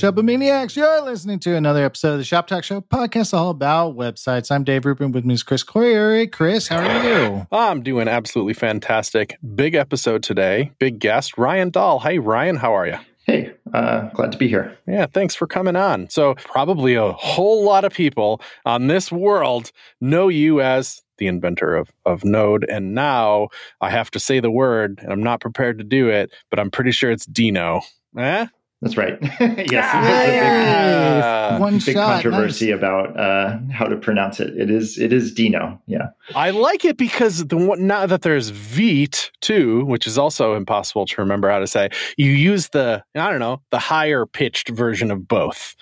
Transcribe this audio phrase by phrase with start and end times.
[0.00, 0.76] there, Shopomaniacs.
[0.76, 4.50] You're listening to another episode of the Shop Talk Show podcast all about websites.
[4.50, 5.12] I'm Dave Rupert.
[5.12, 6.30] With me is Chris Coyier.
[6.30, 7.46] Chris, how are you?
[7.52, 9.36] I'm doing absolutely fantastic.
[9.54, 10.72] Big episode today.
[10.78, 12.00] Big guest, Ryan Dahl.
[12.00, 12.98] Hey, Ryan, how are you?
[13.26, 14.76] Hey, uh, glad to be here.
[14.86, 16.08] Yeah, thanks for coming on.
[16.10, 21.74] So, probably a whole lot of people on this world know you as the inventor
[21.74, 22.64] of, of Node.
[22.68, 23.48] And now
[23.80, 26.70] I have to say the word, and I'm not prepared to do it, but I'm
[26.70, 27.82] pretty sure it's Deno.
[28.16, 28.46] Eh?
[28.82, 29.18] That's right.
[29.40, 32.22] yes, Ah, big, One big shot.
[32.22, 34.56] controversy about uh, how to pronounce it.
[34.56, 35.78] It is it is Deno.
[35.86, 36.08] Yeah.
[36.34, 41.06] I like it because the one, now that there's Vite too, which is also impossible
[41.06, 45.10] to remember how to say, you use the I don't know the higher pitched version
[45.10, 45.74] of both,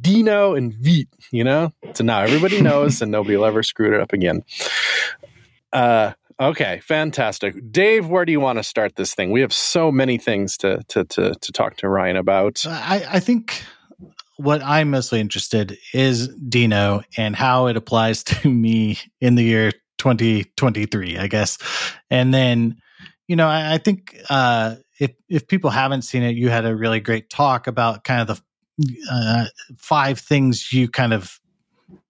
[0.00, 1.08] Deno and Vite.
[1.32, 4.44] You know, so now everybody knows, and nobody will ever screw it up again.
[5.72, 8.08] Uh, okay, fantastic, Dave.
[8.08, 9.30] Where do you want to start this thing?
[9.30, 12.64] We have so many things to to to, to talk to Ryan about.
[12.66, 13.62] I, I think
[14.36, 19.72] what I'm mostly interested is Deno and how it applies to me in the year
[19.98, 21.58] 2023, I guess.
[22.10, 22.76] And then,
[23.26, 26.74] you know, I, I think uh, if if people haven't seen it, you had a
[26.74, 28.42] really great talk about kind of
[28.78, 29.44] the uh,
[29.76, 31.38] five things you kind of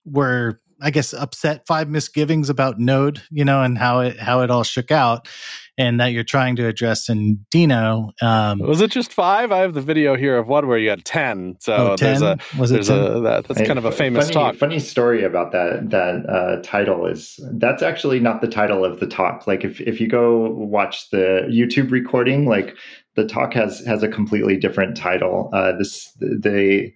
[0.05, 4.51] were, I guess, upset, five misgivings about Node, you know, and how it how it
[4.51, 5.29] all shook out,
[5.77, 8.11] and that you're trying to address in Deno.
[8.23, 9.51] Um, Was it just five?
[9.53, 11.57] I have the video here of one where you had ten.
[11.61, 12.21] So oh, 10?
[12.21, 12.99] there's a was there's 10?
[12.99, 14.55] a that, that's Hey, kind of a famous funny, talk.
[14.57, 19.07] Funny story about that that uh, title is that's actually not the title of the
[19.07, 19.47] talk.
[19.47, 22.77] Like if if you go watch the YouTube recording, like
[23.17, 25.51] the talk has has a completely different title.
[25.53, 26.95] Uh, this they.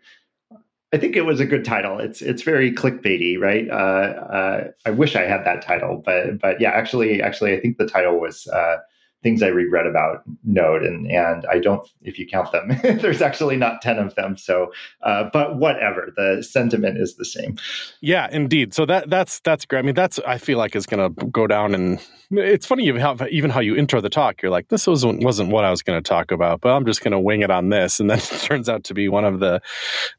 [0.92, 1.98] I think it was a good title.
[1.98, 3.68] It's it's very clickbaity, right?
[3.70, 7.78] Uh, uh, I wish I had that title, but but yeah, actually, actually, I think
[7.78, 8.76] the title was uh,
[9.22, 13.56] things I regret about Node, and and I don't, if you count them, there's actually
[13.56, 14.36] not ten of them.
[14.36, 14.72] So,
[15.02, 17.56] uh, but whatever, the sentiment is the same.
[18.00, 18.74] Yeah, indeed.
[18.74, 19.80] So that that's that's great.
[19.80, 22.00] I mean, that's I feel like is going to go down, and
[22.30, 24.42] it's funny you how even how you intro the talk.
[24.42, 27.02] You're like, this wasn't wasn't what I was going to talk about, but I'm just
[27.02, 29.40] going to wing it on this, and then it turns out to be one of
[29.40, 29.60] the,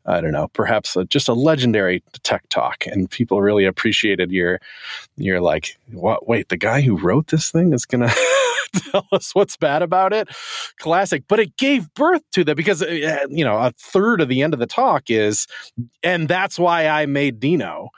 [0.05, 4.59] I don't know, perhaps a, just a legendary tech talk, and people really appreciated your,
[5.15, 6.27] your like, what?
[6.27, 8.15] Wait, the guy who wrote this thing is to.
[8.91, 10.27] tell us what's bad about it
[10.79, 14.41] classic but it gave birth to that because uh, you know a third of the
[14.41, 15.45] end of the talk is
[16.03, 17.89] and that's why I made Deno.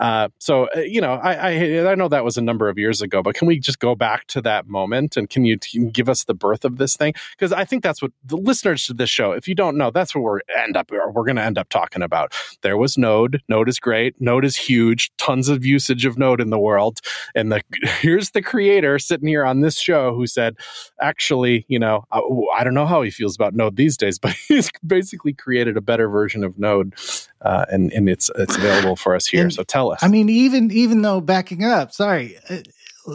[0.00, 3.02] Uh, so uh, you know, I, I I know that was a number of years
[3.02, 6.08] ago, but can we just go back to that moment and can you, you give
[6.08, 7.12] us the birth of this thing?
[7.32, 10.14] Because I think that's what the listeners to this show, if you don't know, that's
[10.14, 12.34] what we're end up we're going to end up talking about.
[12.62, 13.42] There was Node.
[13.48, 14.18] Node is great.
[14.20, 15.10] Node is huge.
[15.18, 17.00] Tons of usage of Node in the world.
[17.34, 17.62] And the
[18.00, 20.56] here's the creator sitting here on this show who said,
[21.00, 22.20] actually, you know, I,
[22.56, 25.80] I don't know how he feels about Node these days, but he's basically created a
[25.80, 26.94] better version of Node,
[27.42, 29.42] uh, and and it's it's available for us here.
[29.44, 30.02] And- so tell us.
[30.02, 32.58] I mean, even even though backing up, sorry, uh,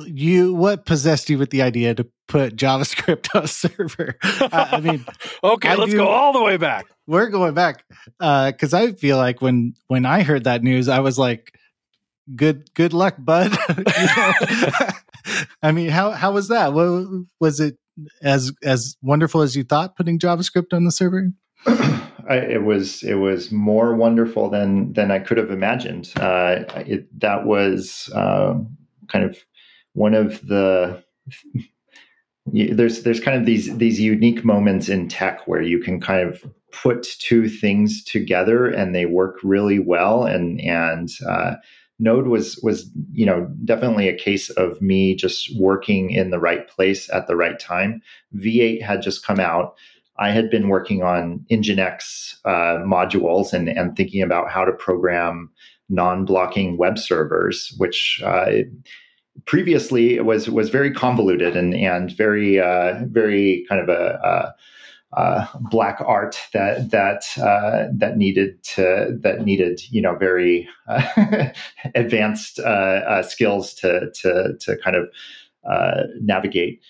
[0.07, 4.17] you what possessed you with the idea to put JavaScript on a server?
[4.23, 5.05] I, I mean,
[5.43, 6.85] okay, I let's do- go all the way back.
[7.07, 7.83] we're going back
[8.19, 11.53] because I feel like when when I heard that news, I was like,
[12.35, 13.55] "Good good luck, bud."
[15.61, 16.73] I mean, how how was that?
[16.73, 17.07] What,
[17.39, 17.77] was it
[18.21, 21.31] as as wonderful as you thought putting JavaScript on the server?
[22.27, 26.11] I, it was it was more wonderful than than I could have imagined.
[26.15, 28.55] Uh, it, that was uh,
[29.07, 29.37] kind of
[29.93, 31.03] one of the
[32.45, 36.43] there's there's kind of these these unique moments in tech where you can kind of
[36.71, 41.55] put two things together and they work really well and and uh,
[41.97, 46.67] Node was was you know definitely a case of me just working in the right
[46.67, 48.01] place at the right time.
[48.35, 49.75] V8 had just come out.
[50.17, 55.49] I had been working on Nginx uh, modules and, and thinking about how to program
[55.89, 58.51] non-blocking web servers, which uh,
[59.45, 64.53] previously was was very convoluted and and very uh, very kind of a,
[65.13, 70.67] a, a black art that that uh, that needed to that needed you know very
[70.87, 71.49] uh,
[71.95, 75.09] advanced uh, skills to to to kind of
[76.21, 76.81] navigate.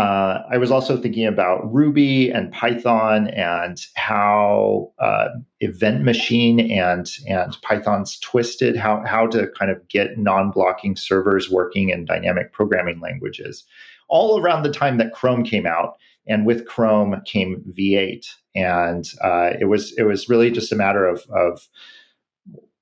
[0.00, 5.28] Uh, I was also thinking about Ruby and Python and how uh,
[5.60, 11.90] Event Machine and and Python's twisted how how to kind of get non-blocking servers working
[11.90, 13.64] in dynamic programming languages.
[14.08, 19.50] All around the time that Chrome came out, and with Chrome came V8, and uh,
[19.60, 21.68] it was it was really just a matter of of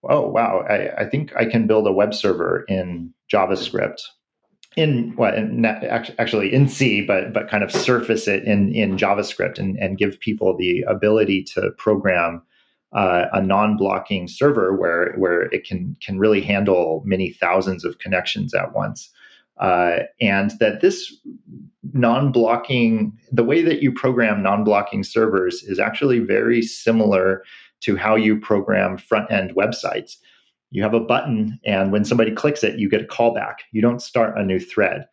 [0.05, 4.03] oh wow, I, I think I can build a web server in JavaScript
[4.79, 5.35] in what
[6.19, 10.21] actually in C, but but kind of surface it in in JavaScript and and give
[10.21, 12.41] people the ability to program
[12.93, 18.55] uh, a non-blocking server where where it can can really handle many thousands of connections
[18.55, 19.11] at once.
[19.59, 21.13] Uh, and that this
[21.93, 27.43] non-blocking the way that you program non-blocking servers is actually very similar
[27.81, 30.19] to how you program front-end websites
[30.71, 34.03] you have a button and when somebody clicks it you get a callback you don't
[34.03, 35.07] start a new thread.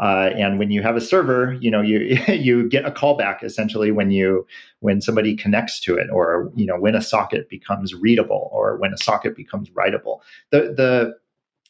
[0.00, 3.90] Uh, and when you have a server you know you you get a callback essentially
[3.90, 4.46] when you
[4.80, 8.92] when somebody connects to it or you know when a socket becomes readable or when
[8.92, 10.20] a socket becomes writable.
[10.50, 11.14] The the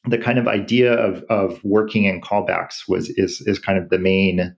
[0.08, 3.98] the kind of idea of of working in callbacks was is is kind of the
[3.98, 4.56] main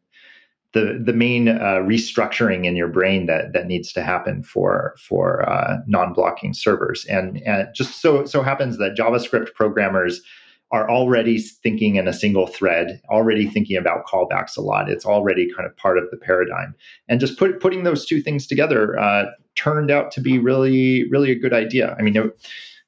[0.75, 5.49] the the main uh, restructuring in your brain that that needs to happen for for
[5.49, 7.07] uh, non-blocking servers.
[7.07, 10.21] And and just so so happens that JavaScript programmers
[10.73, 14.91] are already thinking in a single thread already thinking about callbacks a lot.
[14.91, 16.75] It's already kind of part of the paradigm.
[17.09, 21.31] And just put, putting those two things together uh, turned out to be really really
[21.31, 21.95] a good idea.
[21.99, 22.37] I mean it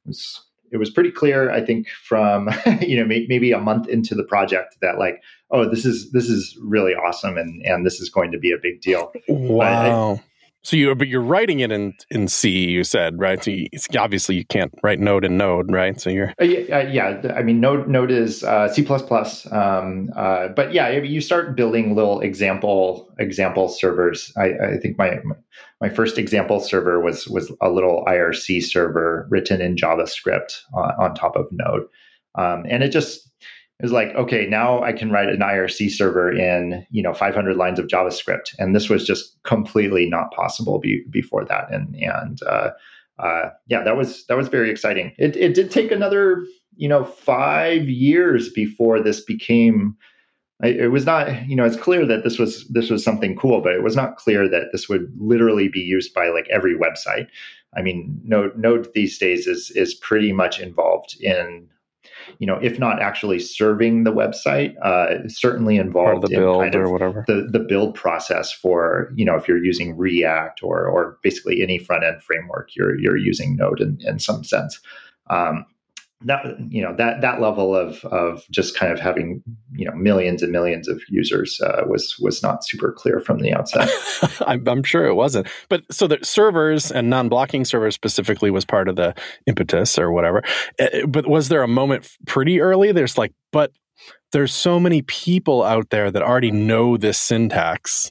[0.04, 0.40] was
[0.76, 2.48] it was pretty clear i think from
[2.80, 6.56] you know maybe a month into the project that like oh this is this is
[6.62, 10.20] really awesome and and this is going to be a big deal wow
[10.66, 12.50] so you, but you're writing it in in C.
[12.50, 13.42] You said right.
[13.42, 16.00] So you, obviously you can't write Node in Node, right?
[16.00, 17.32] So you're uh, yeah, uh, yeah.
[17.36, 19.46] I mean, Node Node is uh, C plus plus.
[19.52, 24.32] Um, uh, but yeah, you start building little example example servers.
[24.36, 25.36] I, I think my my
[25.94, 31.36] first example server was was a little IRC server written in JavaScript on, on top
[31.36, 31.84] of Node,
[32.36, 33.30] um, and it just
[33.82, 37.78] was like, okay, now I can write an IRC server in, you know, 500 lines
[37.78, 38.54] of JavaScript.
[38.58, 41.70] And this was just completely not possible be, before that.
[41.70, 42.70] And, and, uh,
[43.18, 45.12] uh, yeah, that was, that was very exciting.
[45.18, 46.44] It, it did take another,
[46.76, 49.96] you know, five years before this became,
[50.62, 53.74] it was not, you know, it's clear that this was, this was something cool, but
[53.74, 57.28] it was not clear that this would literally be used by like every website.
[57.76, 61.68] I mean, Node, Node these days is, is pretty much involved in
[62.38, 66.90] you know, if not actually serving the website, uh, certainly involved in kind of or
[66.90, 67.24] whatever.
[67.26, 71.78] The, the build process for, you know, if you're using React or, or basically any
[71.78, 74.80] front end framework, you're, you're using Node in, in some sense.
[75.28, 75.66] Um,
[76.24, 79.42] that you know that that level of of just kind of having
[79.72, 83.52] you know millions and millions of users uh, was was not super clear from the
[83.52, 83.90] outset.
[84.46, 85.46] I'm, I'm, sure it wasn't.
[85.68, 89.14] But so the servers and non-blocking servers specifically was part of the
[89.46, 90.42] impetus or whatever.
[90.80, 92.92] Uh, but was there a moment pretty early?
[92.92, 93.72] There's like, but
[94.32, 98.10] there's so many people out there that already know this syntax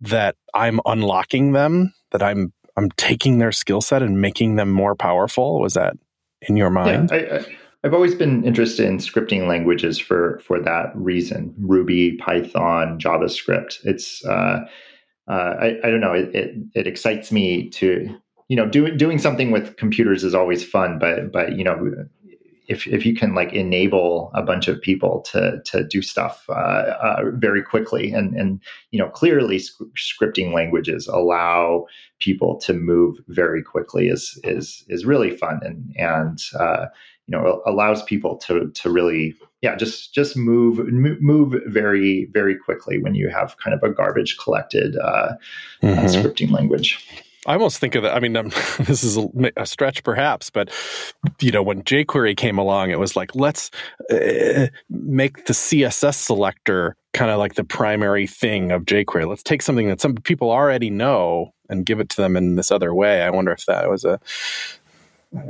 [0.00, 1.92] that I'm unlocking them.
[2.12, 5.60] That I'm I'm taking their skill set and making them more powerful.
[5.60, 5.96] Was that
[6.42, 7.10] in your mind?
[7.12, 11.54] Yeah, I, have always been interested in scripting languages for for that reason.
[11.58, 13.84] Ruby, Python, JavaScript.
[13.84, 14.66] It's uh,
[15.28, 16.14] uh, I, I don't know.
[16.14, 18.14] It, it, it excites me to
[18.48, 22.06] you know doing doing something with computers is always fun, but but you know
[22.68, 26.52] if if you can like enable a bunch of people to to do stuff uh,
[26.52, 28.60] uh, very quickly and and
[28.90, 31.86] you know clearly sc- scripting languages allow
[32.20, 36.86] people to move very quickly is is is really fun and and uh,
[37.26, 40.78] you know allows people to to really yeah just just move
[41.20, 45.32] move very very quickly when you have kind of a garbage collected uh,
[45.82, 46.06] mm-hmm.
[46.06, 47.24] scripting language.
[47.46, 48.14] I almost think of that.
[48.14, 48.48] I mean, um,
[48.80, 50.70] this is a, a, stretch perhaps, but
[51.40, 53.70] you know, when jQuery came along, it was like, let's
[54.10, 59.28] uh, make the CSS selector kind of like the primary thing of jQuery.
[59.28, 62.70] Let's take something that some people already know and give it to them in this
[62.70, 63.22] other way.
[63.22, 64.18] I wonder if that was a,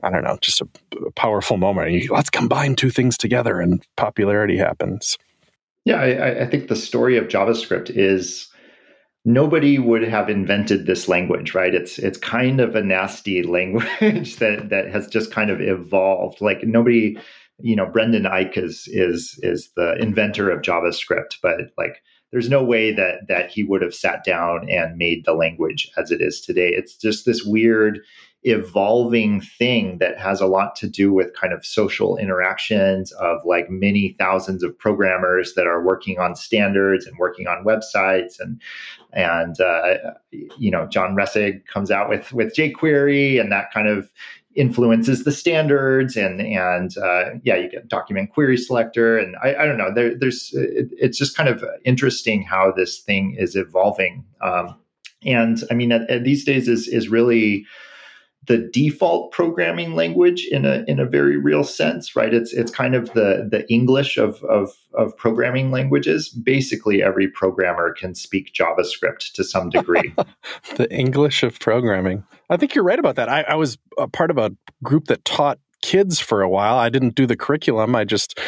[0.03, 0.69] I don't know, just a,
[1.07, 1.93] a powerful moment.
[1.93, 5.17] You, let's combine two things together and popularity happens.
[5.85, 8.48] Yeah, I, I think the story of JavaScript is
[9.25, 11.75] nobody would have invented this language, right?
[11.75, 16.41] It's it's kind of a nasty language that that has just kind of evolved.
[16.41, 17.19] Like nobody,
[17.61, 22.63] you know, Brendan Eich is is is the inventor of JavaScript, but like there's no
[22.63, 26.41] way that that he would have sat down and made the language as it is
[26.41, 26.71] today.
[26.71, 28.01] It's just this weird
[28.45, 33.69] evolving thing that has a lot to do with kind of social interactions of like
[33.69, 38.39] many thousands of programmers that are working on standards and working on websites.
[38.39, 38.61] And
[39.13, 44.11] and uh, you know John Resig comes out with with jQuery and that kind of
[44.55, 46.17] influences the standards.
[46.17, 49.19] And and uh, yeah you get document query selector.
[49.19, 53.01] And I, I don't know there, there's it, it's just kind of interesting how this
[53.01, 54.25] thing is evolving.
[54.41, 54.77] Um,
[55.25, 57.67] and I mean at, at these days is is really
[58.49, 62.33] the default programming language in a in a very real sense, right?
[62.33, 66.31] It's it's kind of the the English of of of programming languages.
[66.31, 70.15] Basically, every programmer can speak JavaScript to some degree.
[70.77, 72.25] the English of programming.
[72.49, 73.29] I think you're right about that.
[73.29, 74.51] I, I was a part of a
[74.83, 76.77] group that taught kids for a while.
[76.77, 77.95] I didn't do the curriculum.
[77.95, 78.39] I just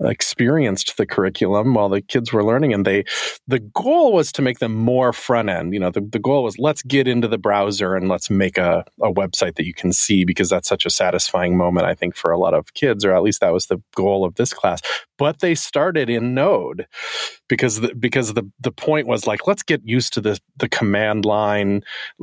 [0.00, 2.72] experienced the curriculum while the kids were learning.
[2.72, 3.04] And they,
[3.46, 5.72] the goal was to make them more front end.
[5.72, 8.84] You know, the, the goal was let's get into the browser and let's make a,
[9.00, 12.30] a website that you can see because that's such a satisfying moment, I think, for
[12.30, 14.80] a lot of kids, or at least that was the goal of this class.
[15.20, 16.86] But they started in Node
[17.46, 21.26] because the, because the, the point was like, let's get used to the, the command
[21.26, 21.82] line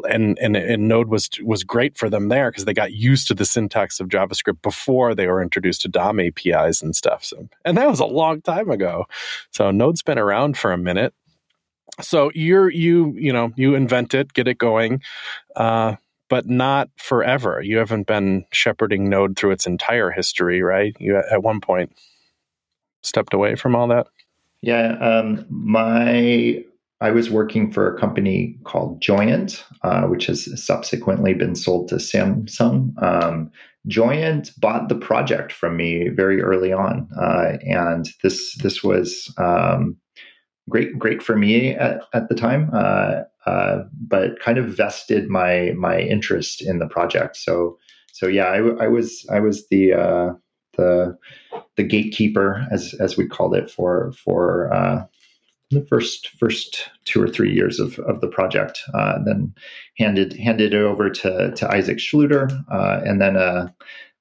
[0.09, 3.35] and, and, and Node was, was great for them there because they got used to
[3.35, 7.23] the syntax of JavaScript before they were introduced to DOM APIs and stuff.
[7.23, 9.05] So, and that was a long time ago.
[9.51, 11.13] So Node's been around for a minute.
[12.01, 15.01] So you're you you know you invent it, get it going,
[15.55, 15.95] uh,
[16.29, 17.61] but not forever.
[17.61, 20.95] You haven't been shepherding Node through its entire history, right?
[20.99, 21.93] You at one point
[23.17, 24.07] stepped away from all that.
[24.61, 26.63] Yeah, um, my
[26.99, 31.95] I was working for a company called Joyent, uh, which has subsequently been sold to
[31.95, 32.91] Samsung.
[33.01, 33.51] Um,
[33.87, 39.97] Joyent bought the project from me very early on, uh, and this this was um,
[40.69, 45.73] great great for me at, at the time, uh, uh, but kind of vested my
[45.77, 47.37] my interest in the project.
[47.37, 47.77] So
[48.11, 50.33] so yeah, I, I was I was the uh,
[50.77, 51.17] the
[51.77, 55.05] the gatekeeper as as we called it for for uh,
[55.71, 58.81] the first first two or three years of, of the project.
[58.93, 59.53] Uh, then
[59.97, 63.73] handed handed it over to to Isaac Schlueter, uh, and then a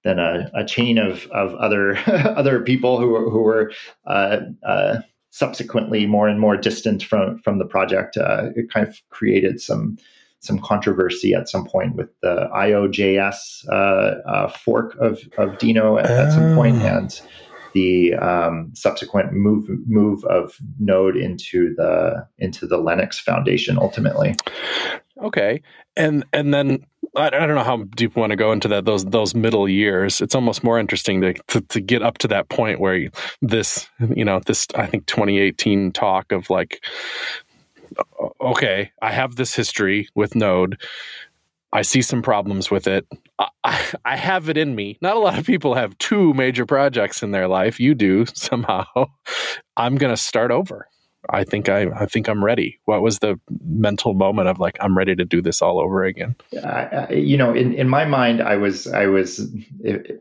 [0.04, 3.72] then a, a, chain of of other other people who were, who were
[4.06, 8.16] uh, uh, subsequently more and more distant from from the project.
[8.16, 9.98] Uh, it kind of created some
[10.40, 16.32] some controversy at some point with the IOJS uh, fork of of Deno at, at
[16.32, 16.86] some point, oh.
[16.86, 17.20] and
[17.76, 24.34] the um, subsequent move move of Node into the into the Linux Foundation ultimately.
[25.22, 25.60] Okay,
[25.94, 29.04] and and then I, don't know how deep we want to go into that those
[29.04, 30.22] those middle years.
[30.22, 33.10] It's almost more interesting to, to, to get up to that point where
[33.42, 36.82] this you know this I think 2018 talk of like
[38.40, 40.78] okay I have this history with Node
[41.76, 43.06] I see some problems with it.
[43.38, 44.98] I, I, have it in me.
[45.02, 47.78] Not a lot of people have two major projects in their life.
[47.78, 48.84] You do somehow.
[49.76, 50.88] I'm going to start over.
[51.30, 52.78] I think I, I think I'm ready.
[52.84, 56.36] What was the mental moment of like I'm ready to do this all over again?
[56.62, 59.48] Uh, you know, in, in my mind, I was I was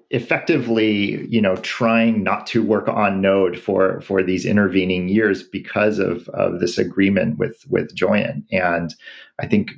[0.09, 5.99] effectively you know trying not to work on Node for for these intervening years because
[5.99, 8.93] of of this agreement with with Joyent, and
[9.39, 9.71] I think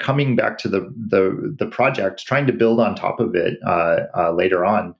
[0.00, 4.00] coming back to the the the project, trying to build on top of it uh,
[4.16, 4.94] uh, later on,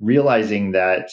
[0.00, 1.10] realizing that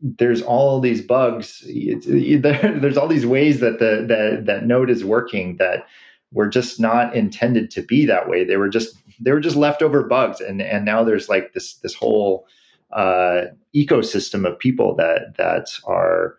[0.00, 1.64] there's all these bugs.
[2.06, 5.86] there's all these ways that the that that node is working that
[6.32, 8.44] were just not intended to be that way.
[8.44, 11.94] They were just they were just leftover bugs, and and now there's like this this
[11.94, 12.46] whole
[12.92, 13.42] uh,
[13.74, 16.36] ecosystem of people that that are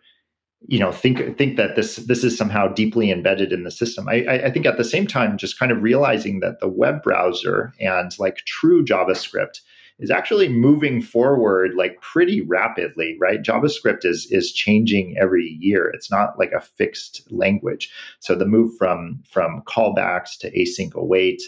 [0.68, 4.08] you know think think that this this is somehow deeply embedded in the system.
[4.10, 7.74] I, I think at the same time, just kind of realizing that the web browser
[7.80, 9.62] and like true JavaScript
[10.02, 13.42] is actually moving forward like pretty rapidly, right?
[13.42, 15.90] JavaScript is is changing every year.
[15.94, 17.92] It's not like a fixed language.
[18.20, 21.42] So the move from from callbacks to async await,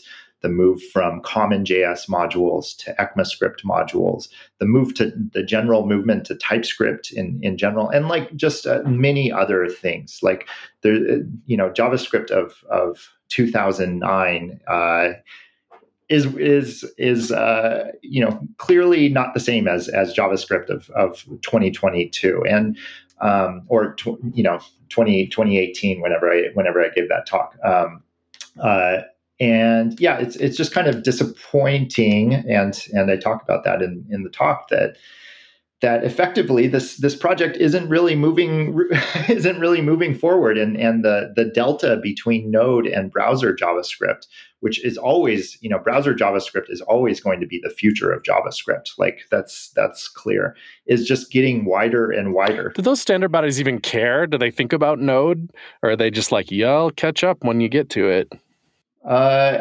[0.43, 4.27] the move from common JS modules to ECMAScript modules,
[4.60, 8.81] the move to the general movement to TypeScript in, in general, and like just uh,
[8.86, 10.19] many other things.
[10.22, 10.48] Like
[10.81, 15.10] there, you know, JavaScript of of 2009 uh,
[16.13, 21.24] is is is uh, you know clearly not the same as as JavaScript of of
[21.41, 22.77] 2022 and
[23.22, 27.55] um, or tw- you know 20, 2018 whenever I whenever I gave that talk.
[27.65, 28.03] Um,
[28.62, 29.01] uh,
[29.39, 34.05] and yeah, it's it's just kind of disappointing, and and I talk about that in
[34.12, 34.98] in the talk that
[35.83, 38.89] that effectively this this project isn't really moving
[39.29, 40.57] isn't really moving forward.
[40.57, 44.25] And and the the delta between node and browser javascript
[44.61, 48.23] which is always you know browser javascript is always going to be the future of
[48.23, 48.97] javascript.
[48.97, 50.55] Like that's that's clear.
[50.85, 52.71] Is just getting wider and wider.
[52.73, 54.25] Do those standard bodies even care?
[54.25, 55.51] Do they think about node?
[55.81, 58.31] Or are they just like yeah i'll catch up when you get to it
[59.05, 59.60] uh,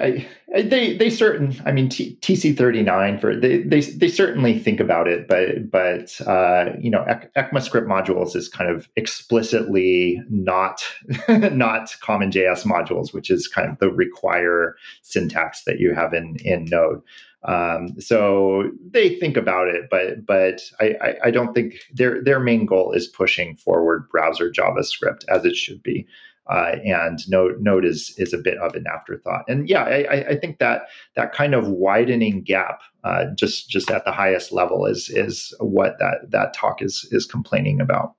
[0.55, 1.61] I, they they certain.
[1.65, 5.69] I mean, T, TC thirty nine for they, they they certainly think about it, but
[5.71, 7.05] but uh, you know,
[7.37, 10.83] ECMAScript modules is kind of explicitly not
[11.29, 16.37] not common JS modules, which is kind of the require syntax that you have in
[16.45, 17.03] in Node.
[17.45, 22.39] Um, so they think about it, but but I, I, I, don't think their their
[22.39, 26.07] main goal is pushing forward browser JavaScript as it should be.
[26.49, 29.45] Uh, and Node Node is is a bit of an afterthought.
[29.49, 30.83] And yeah, I, I think that
[31.15, 35.99] that kind of widening gap, uh, just just at the highest level, is is what
[36.01, 38.15] that that talk is is complaining about.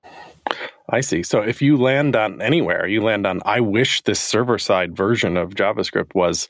[0.90, 1.22] I see.
[1.22, 5.36] So if you land on anywhere, you land on I wish this server side version
[5.36, 6.48] of JavaScript was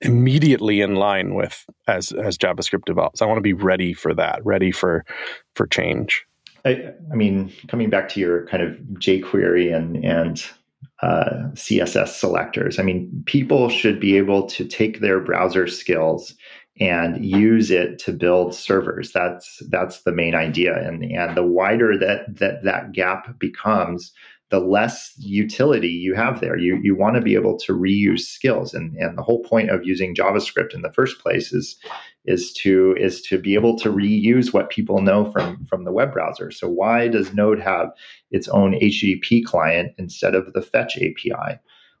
[0.00, 3.22] immediately in line with as as JavaScript develops.
[3.22, 5.04] I want to be ready for that, ready for
[5.54, 6.26] for change.
[6.64, 10.44] I, I mean, coming back to your kind of jQuery and and
[11.02, 12.78] uh, CSS selectors.
[12.78, 16.34] I mean, people should be able to take their browser skills
[16.80, 19.12] and use it to build servers.
[19.12, 20.76] That's that's the main idea.
[20.86, 24.12] And and the wider that that that gap becomes,
[24.50, 26.56] the less utility you have there.
[26.56, 29.84] You you want to be able to reuse skills, and and the whole point of
[29.84, 31.76] using JavaScript in the first place is
[32.24, 36.12] is to is to be able to reuse what people know from from the web
[36.12, 36.50] browser.
[36.50, 37.90] So why does Node have
[38.30, 41.58] its own HTTP client instead of the Fetch API?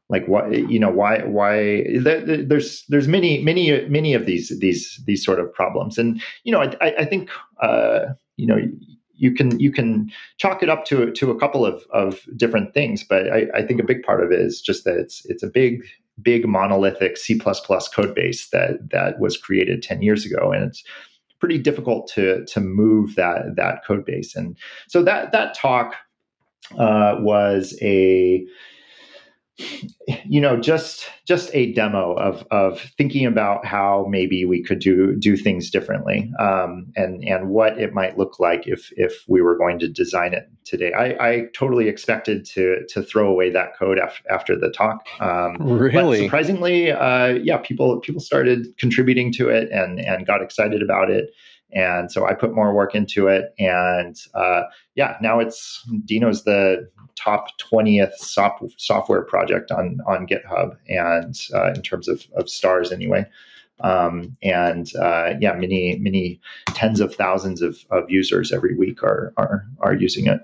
[0.08, 5.22] Like why you know why why there's there's many many many of these these these
[5.22, 7.28] sort of problems, and you know I I think
[7.62, 8.06] uh,
[8.38, 8.56] you know
[9.18, 13.04] you can you can chalk it up to to a couple of, of different things,
[13.04, 15.48] but I, I think a big part of it is just that it's it's a
[15.48, 15.82] big
[16.22, 20.52] big monolithic C code base that that was created 10 years ago.
[20.52, 20.82] And it's
[21.40, 24.34] pretty difficult to to move that that code base.
[24.34, 24.56] And
[24.88, 25.94] so that that talk
[26.78, 28.44] uh, was a
[30.24, 35.16] you know just just a demo of of thinking about how maybe we could do
[35.16, 39.56] do things differently um, and and what it might look like if if we were
[39.56, 40.92] going to design it today.
[40.92, 45.56] I, I totally expected to to throw away that code af- after the talk um,
[45.60, 46.24] really?
[46.24, 51.30] surprisingly uh, yeah people people started contributing to it and and got excited about it
[51.72, 53.54] and so I put more work into it.
[53.58, 54.62] And uh,
[54.94, 61.72] yeah, now it's Deno's the top 20th sop- software project on on GitHub, and uh,
[61.72, 63.26] in terms of, of stars anyway.
[63.80, 69.32] Um, and uh, yeah, many many tens of thousands of, of users every week are
[69.36, 70.40] are are using it.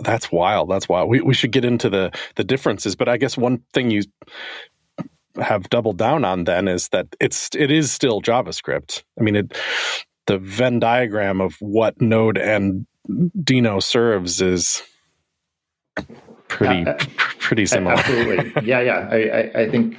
[0.00, 0.70] That's wild.
[0.70, 1.08] That's wild.
[1.08, 4.02] We we should get into the the differences, but I guess one thing you
[5.40, 9.02] have doubled down on then is that it's it is still JavaScript.
[9.18, 9.58] I mean, it
[10.28, 14.82] the Venn diagram of what Node and Deno serves is
[16.46, 16.84] pretty
[17.40, 17.94] pretty similar.
[17.94, 19.08] Absolutely, yeah, yeah.
[19.10, 19.96] I, I, I think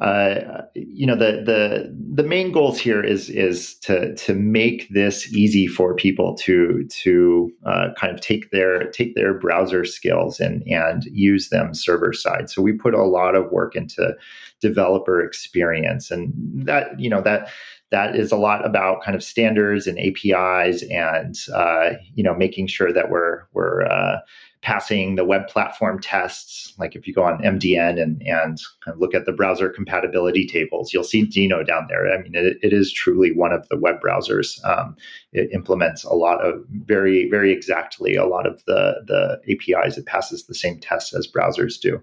[0.00, 5.32] uh, you know the the the main goals here is is to to make this
[5.32, 10.64] easy for people to to uh, kind of take their take their browser skills and
[10.66, 12.50] and use them server side.
[12.50, 14.12] So we put a lot of work into
[14.60, 16.32] developer experience, and
[16.66, 17.48] that you know that
[17.92, 22.66] that is a lot about kind of standards and APIs and uh, you know making
[22.66, 24.18] sure that we're we're uh,
[24.62, 26.72] passing the web platform tests.
[26.78, 30.46] Like if you go on MDN and, and kind of look at the browser compatibility
[30.46, 32.12] tables, you'll see Deno down there.
[32.12, 34.64] I mean, it, it is truly one of the web browsers.
[34.64, 34.96] Um,
[35.32, 39.98] it implements a lot of very, very exactly a lot of the, the APIs.
[39.98, 42.00] It passes the same tests as browsers do.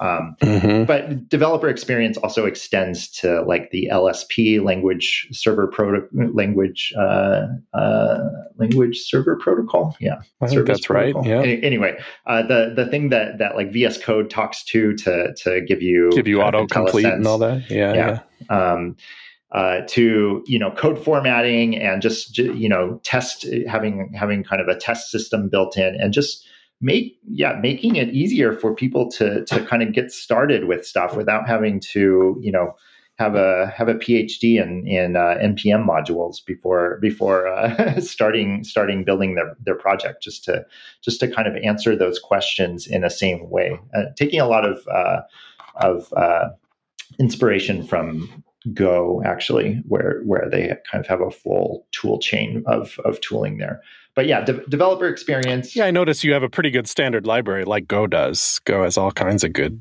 [0.00, 0.84] Um, mm-hmm.
[0.84, 8.18] But developer experience also extends to like the LSP language server proto- language uh, uh,
[8.56, 9.94] language server protocol.
[10.00, 11.22] Yeah, I think that's protocol.
[11.22, 11.30] right.
[11.30, 11.42] Yeah.
[11.42, 15.60] Any, anyway, uh, the the thing that that like VS Code talks to to to
[15.60, 17.70] give you give you auto complete and all that.
[17.70, 18.20] Yeah, yeah.
[18.50, 18.72] yeah.
[18.72, 18.96] Um,
[19.52, 24.68] uh, to you know code formatting and just you know test having having kind of
[24.68, 26.46] a test system built in and just
[26.80, 31.16] make yeah making it easier for people to to kind of get started with stuff
[31.16, 32.74] without having to you know
[33.18, 39.04] have a have a PhD in in uh, npm modules before before uh, starting starting
[39.04, 40.64] building their their project just to
[41.02, 43.78] just to kind of answer those questions in a same way.
[43.94, 45.20] Uh, taking a lot of uh,
[45.76, 46.48] of uh,
[47.18, 48.42] inspiration from
[48.74, 53.58] Go actually where where they kind of have a full tool chain of of tooling
[53.58, 53.80] there
[54.14, 55.76] but yeah, de- developer experience.
[55.76, 58.60] Yeah, I notice you have a pretty good standard library, like Go does.
[58.64, 59.80] Go has all kinds of good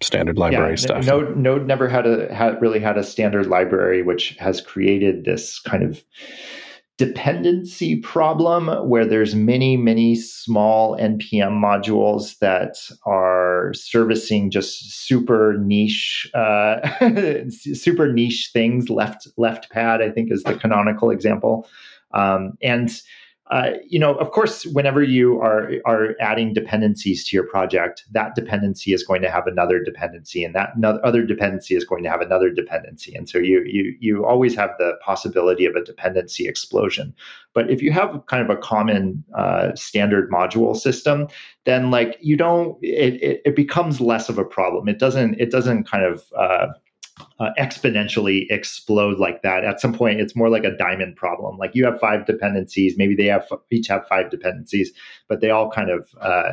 [0.00, 1.06] standard library yeah, stuff.
[1.06, 5.60] Node Node never had a had really had a standard library, which has created this
[5.60, 6.02] kind of
[6.98, 16.30] dependency problem where there's many many small npm modules that are servicing just super niche
[16.34, 16.80] uh,
[17.50, 18.88] super niche things.
[18.88, 21.68] Left left pad i think is the canonical example.
[22.12, 22.90] Um, and
[23.48, 28.34] uh, you know, of course, whenever you are are adding dependencies to your project, that
[28.34, 30.70] dependency is going to have another dependency, and that
[31.04, 34.70] other dependency is going to have another dependency, and so you you you always have
[34.78, 37.14] the possibility of a dependency explosion.
[37.54, 41.28] But if you have kind of a common uh, standard module system,
[41.64, 44.88] then like you don't, it, it, it becomes less of a problem.
[44.88, 46.66] It doesn't it doesn't kind of uh,
[47.38, 49.64] uh, exponentially explode like that.
[49.64, 51.56] At some point, it's more like a diamond problem.
[51.58, 54.92] Like you have five dependencies, maybe they have each have five dependencies,
[55.28, 56.52] but they all kind of uh,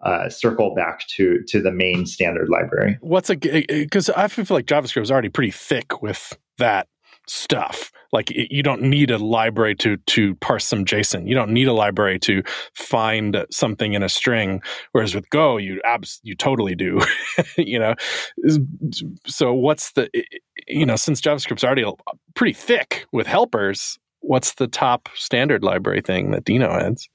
[0.00, 2.98] uh, circle back to to the main standard library.
[3.00, 6.88] What's a because I feel like JavaScript is already pretty thick with that
[7.26, 7.90] stuff.
[8.12, 11.28] Like you don't need a library to to parse some JSON.
[11.28, 12.42] You don't need a library to
[12.74, 14.62] find something in a string.
[14.92, 17.00] Whereas with Go, you abs you totally do.
[17.58, 17.94] you know,
[19.26, 20.08] so what's the
[20.68, 21.84] you know since JavaScript's already
[22.34, 27.08] pretty thick with helpers, what's the top standard library thing that Deno adds?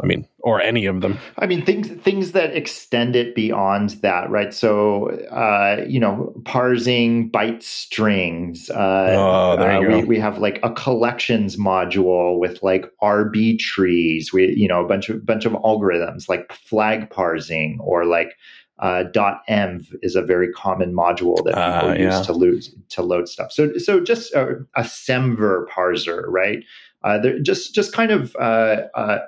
[0.00, 1.18] I mean, or any of them.
[1.38, 4.54] I mean, things things that extend it beyond that, right?
[4.54, 8.70] So, uh, you know, parsing byte strings.
[8.70, 9.98] Uh, oh, there you uh, go.
[9.98, 14.32] We, we have like a collections module with like RB trees.
[14.32, 18.36] We, you know, a bunch of bunch of algorithms like flag parsing or like
[18.78, 19.04] uh,
[19.48, 22.16] .env is a very common module that people uh, yeah.
[22.16, 23.50] use to lose to load stuff.
[23.50, 26.64] So, so just a, a semver parser, right?
[27.02, 29.18] Uh, just just kind of uh, uh,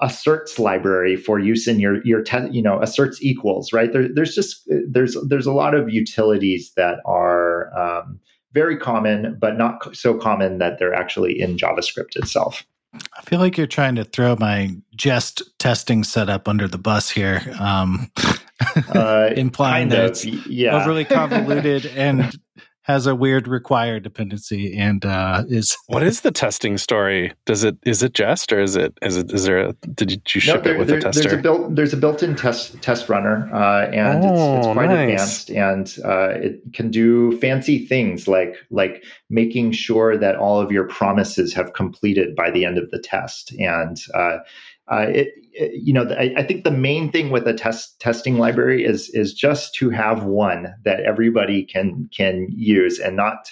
[0.00, 4.34] asserts library for use in your your te- you know asserts equals right there, there's
[4.34, 8.18] just there's there's a lot of utilities that are um,
[8.52, 12.64] very common but not so common that they're actually in javascript itself
[13.16, 17.42] i feel like you're trying to throw my jest testing setup under the bus here
[17.60, 18.10] um,
[18.94, 20.80] uh, implying that of, it's yeah.
[20.80, 22.38] overly convoluted and
[22.88, 27.32] has a weird required dependency and uh, is what is the testing story?
[27.44, 30.40] Does it is it just or is it is it is there a, did you
[30.40, 31.22] ship no, there, it with there, a tester?
[31.22, 34.72] There's a built there's a built-in test test runner uh, and oh, it's, it's, oh,
[34.72, 35.10] quite nice.
[35.10, 40.72] advanced and uh, it can do fancy things like like making sure that all of
[40.72, 43.98] your promises have completed by the end of the test and
[44.90, 48.38] uh, it, it, you know, I, I, think the main thing with a test testing
[48.38, 53.50] library is is just to have one that everybody can can use, and not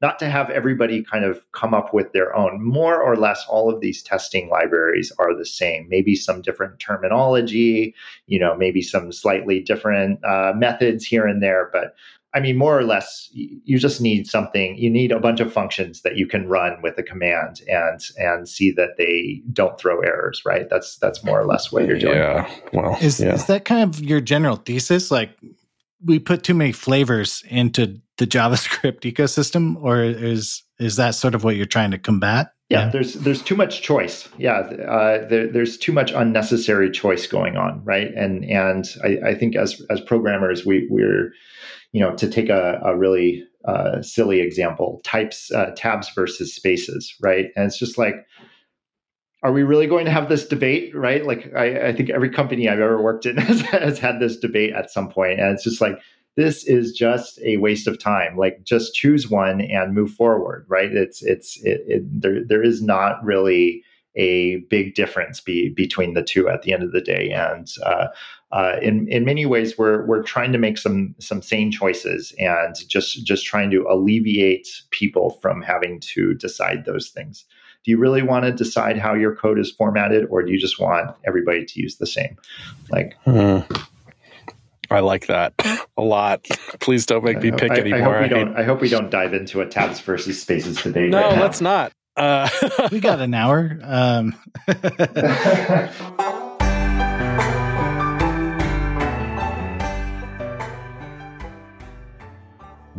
[0.00, 2.64] not to have everybody kind of come up with their own.
[2.64, 5.88] More or less, all of these testing libraries are the same.
[5.88, 7.94] Maybe some different terminology,
[8.26, 11.94] you know, maybe some slightly different uh, methods here and there, but
[12.34, 14.76] I mean, more or less, you just need something.
[14.76, 18.48] You need a bunch of functions that you can run with a command and and
[18.48, 20.42] see that they don't throw errors.
[20.44, 20.68] Right?
[20.68, 22.18] That's that's more or less what you're doing.
[22.18, 22.50] Yeah.
[22.72, 23.34] Well, is yeah.
[23.34, 25.10] is that kind of your general thesis?
[25.10, 25.30] Like,
[26.04, 31.44] we put too many flavors into the JavaScript ecosystem, or is is that sort of
[31.44, 32.52] what you're trying to combat?
[32.68, 32.90] Yeah, yeah.
[32.90, 34.28] there's there's too much choice.
[34.36, 38.12] Yeah, uh, there, there's too much unnecessary choice going on, right?
[38.14, 41.32] And and I, I think as as programmers, we we're
[41.92, 47.14] you know, to take a, a really uh, silly example, types, uh, tabs versus spaces,
[47.20, 47.46] right?
[47.56, 48.26] And it's just like,
[49.42, 51.24] are we really going to have this debate, right?
[51.24, 54.72] Like, I, I think every company I've ever worked in has, has had this debate
[54.74, 55.98] at some point, and it's just like,
[56.36, 58.36] this is just a waste of time.
[58.36, 60.92] Like, just choose one and move forward, right?
[60.92, 63.82] It's it's it, it there there is not really
[64.14, 67.30] a big difference be, between the two at the end of the day.
[67.30, 68.08] And uh,
[68.50, 72.74] uh, in in many ways, we're we're trying to make some some sane choices and
[72.88, 77.44] just just trying to alleviate people from having to decide those things.
[77.84, 80.80] Do you really want to decide how your code is formatted, or do you just
[80.80, 82.36] want everybody to use the same?
[82.90, 83.14] Like.
[83.24, 83.58] Hmm.
[84.90, 85.52] I like that
[85.98, 86.44] a lot.
[86.80, 88.16] Please don't make me pick I, anymore.
[88.16, 91.10] I hope, we don't, I hope we don't dive into a tabs versus spaces debate.
[91.10, 91.92] No, right let's not.
[92.16, 92.48] Uh,
[92.90, 93.78] we got an hour.
[93.82, 94.34] Um.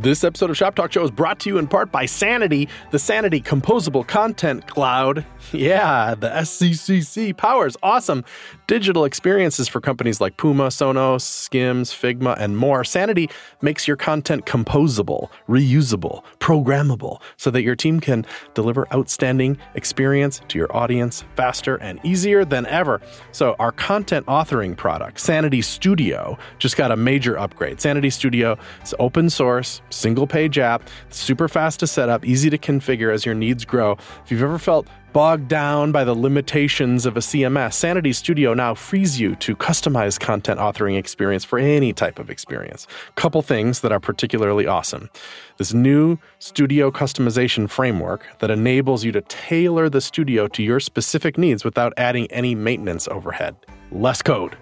[0.02, 3.00] This episode of Shop Talk Show is brought to you in part by Sanity, the
[3.00, 5.26] Sanity Composable Content Cloud.
[5.52, 8.24] Yeah, the SCCC powers awesome
[8.70, 12.84] digital experiences for companies like Puma, Sonos, Skims, Figma, and more.
[12.84, 13.28] Sanity
[13.64, 20.60] makes your content composable, reusable, programmable, so that your team can deliver outstanding experience to
[20.60, 23.02] your audience faster and easier than ever.
[23.32, 27.82] So, our content authoring product, Sanity Studio, just got a major upgrade.
[27.82, 32.58] Sanity Studio is open source single page app, super fast to set up, easy to
[32.60, 33.98] configure as your needs grow.
[34.24, 38.76] If you've ever felt Bogged down by the limitations of a CMS, Sanity Studio now
[38.76, 42.86] frees you to customize content authoring experience for any type of experience.
[43.16, 45.10] Couple things that are particularly awesome.
[45.58, 51.40] This new studio customization framework that enables you to tailor the studio to your specific
[51.40, 53.56] needs without adding any maintenance overhead.
[53.92, 54.56] Less code.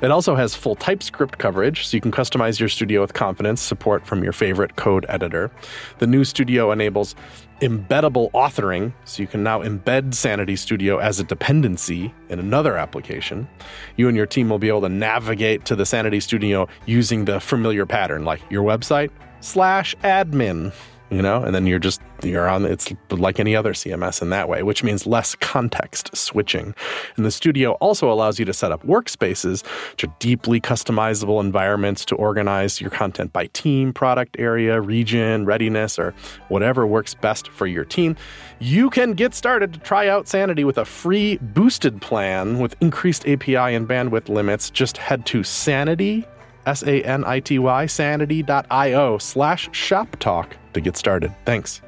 [0.00, 4.06] It also has full TypeScript coverage, so you can customize your studio with confidence, support
[4.06, 5.50] from your favorite code editor.
[5.98, 7.16] The new studio enables
[7.60, 13.48] embeddable authoring, so you can now embed Sanity Studio as a dependency in another application.
[13.96, 17.40] You and your team will be able to navigate to the Sanity Studio using the
[17.40, 20.72] familiar pattern, like your website slash admin
[21.10, 21.42] you know?
[21.42, 24.82] And then you're just you're on it's like any other cms in that way which
[24.82, 26.74] means less context switching.
[27.16, 32.04] And the studio also allows you to set up workspaces which are deeply customizable environments
[32.06, 36.14] to organize your content by team product area region readiness or
[36.48, 38.16] whatever works best for your team.
[38.58, 43.26] You can get started to try out sanity with a free boosted plan with increased
[43.28, 44.70] api and bandwidth limits.
[44.70, 46.26] Just head to sanity
[46.68, 51.34] S A N I T Y, sanity.io slash shop talk to get started.
[51.44, 51.82] Thanks.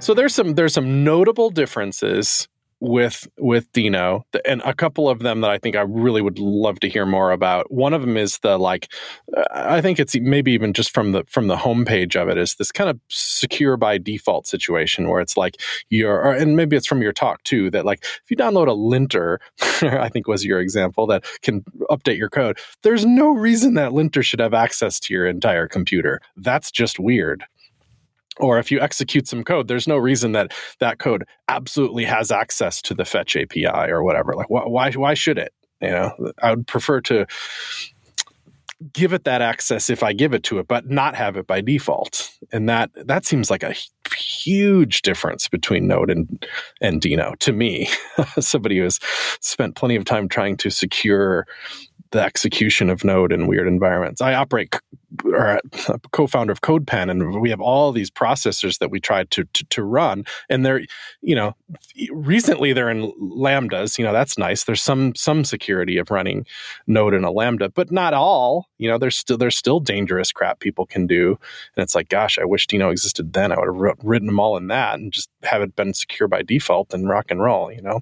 [0.00, 2.48] So there's some there's some notable differences
[2.80, 6.80] with with Deno, and a couple of them that I think I really would love
[6.80, 7.70] to hear more about.
[7.70, 8.90] One of them is the like,
[9.52, 12.72] I think it's maybe even just from the from the homepage of it is this
[12.72, 17.12] kind of secure by default situation where it's like you're, and maybe it's from your
[17.12, 19.40] talk too that like if you download a linter,
[19.82, 22.58] I think was your example that can update your code.
[22.82, 26.20] There's no reason that linter should have access to your entire computer.
[26.36, 27.44] That's just weird
[28.40, 32.82] or if you execute some code there's no reason that that code absolutely has access
[32.82, 34.34] to the fetch api or whatever.
[34.34, 35.52] Like wh- why why should it?
[35.80, 37.26] You know i would prefer to
[38.92, 41.60] give it that access if i give it to it but not have it by
[41.60, 42.30] default.
[42.52, 43.74] And that that seems like a
[44.14, 46.46] huge difference between node and
[46.80, 47.88] and deno to me.
[48.40, 48.98] Somebody who has
[49.40, 51.46] spent plenty of time trying to secure
[52.12, 54.20] the execution of Node in weird environments.
[54.20, 54.74] I operate
[55.24, 59.44] or a co-founder of CodePen, and we have all these processors that we try to,
[59.44, 60.82] to, to run, and they're,
[61.20, 61.54] you know,
[62.12, 63.98] recently they're in lambdas.
[63.98, 64.64] You know, that's nice.
[64.64, 66.46] There's some some security of running
[66.86, 68.68] Node in a lambda, but not all.
[68.78, 71.38] You know, there's still there's still dangerous crap people can do,
[71.76, 73.52] and it's like, gosh, I wish Deno existed then.
[73.52, 76.42] I would have written them all in that and just have it been secure by
[76.42, 77.72] default and rock and roll.
[77.72, 78.00] You know.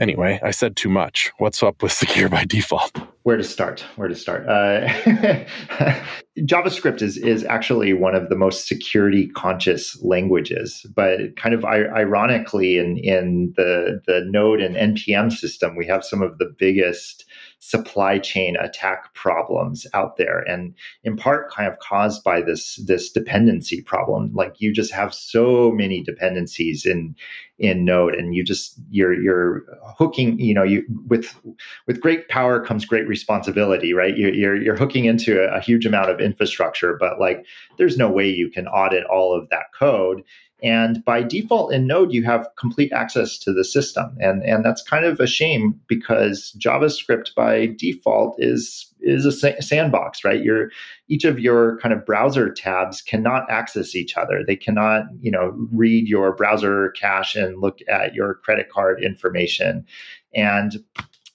[0.00, 1.30] Anyway, I said too much.
[1.36, 2.96] What's up with secure by default?
[3.24, 3.84] Where to start?
[3.96, 4.48] Where to start?
[4.48, 4.88] Uh,
[6.38, 12.78] JavaScript is is actually one of the most security conscious languages, but kind of ironically,
[12.78, 17.26] in in the the Node and npm system, we have some of the biggest
[17.62, 23.12] supply chain attack problems out there and in part kind of caused by this this
[23.12, 24.30] dependency problem.
[24.34, 27.14] Like you just have so many dependencies in
[27.58, 29.64] in node and you just you're you're
[29.98, 31.38] hooking you know you with
[31.86, 34.16] with great power comes great responsibility right?
[34.16, 37.44] You're you're, you're hooking into a, a huge amount of infrastructure but like
[37.76, 40.22] there's no way you can audit all of that code
[40.62, 44.16] and by default in Node, you have complete access to the system.
[44.20, 50.24] And, and that's kind of a shame because JavaScript by default is is a sandbox,
[50.24, 50.42] right?
[50.42, 50.70] Your
[51.08, 54.42] each of your kind of browser tabs cannot access each other.
[54.46, 59.86] They cannot, you know, read your browser cache and look at your credit card information.
[60.34, 60.84] And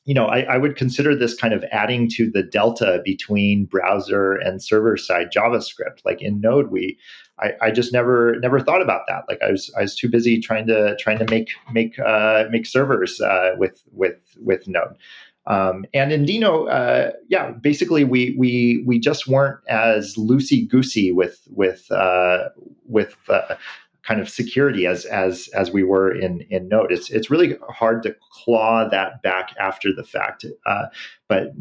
[0.05, 4.35] you know, I, I, would consider this kind of adding to the delta between browser
[4.35, 6.05] and server side JavaScript.
[6.05, 6.97] Like in Node, we
[7.39, 9.23] I, I just never never thought about that.
[9.27, 12.65] Like I was I was too busy trying to trying to make make uh, make
[12.65, 14.95] servers uh, with with with Node.
[15.47, 21.11] Um, and in Deno, uh, yeah, basically we we we just weren't as loosey goosey
[21.11, 22.49] with with uh,
[22.87, 23.55] with uh,
[24.05, 26.91] kind of security as as as we were in in Node.
[26.91, 30.45] It's it's really hard to claw that back after the fact.
[30.65, 30.85] Uh,
[31.27, 31.53] but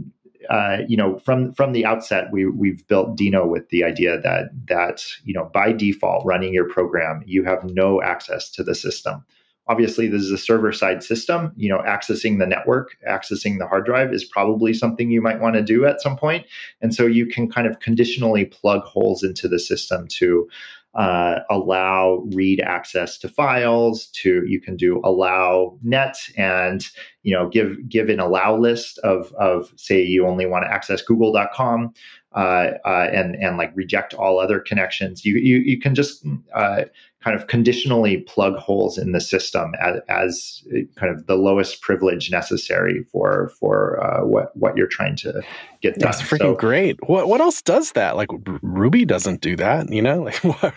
[0.51, 4.51] uh, you know, from from the outset, we we've built Deno with the idea that
[4.69, 9.25] that you know by default, running your program, you have no access to the system.
[9.67, 11.53] Obviously, this is a server side system.
[11.57, 15.55] You know, accessing the network, accessing the hard drive is probably something you might want
[15.55, 16.47] to do at some point,
[16.83, 20.47] and so you can kind of conditionally plug holes into the system to
[20.95, 26.87] uh, allow read access to files to you can do allow net and
[27.23, 31.03] you know give give an allow list of of say you only want to access
[31.03, 31.93] google.com
[32.35, 35.25] uh, uh, and and like reject all other connections.
[35.25, 36.85] You you, you can just uh,
[37.25, 40.63] kind of conditionally plug holes in the system as, as
[40.97, 45.43] kind of the lowest privilege necessary for for uh, what what you're trying to
[45.81, 46.11] get done.
[46.11, 46.99] That's freaking so, great.
[47.09, 48.17] What what else does that?
[48.17, 48.29] Like
[48.63, 50.23] Ruby doesn't do that, you know?
[50.23, 50.75] Like what?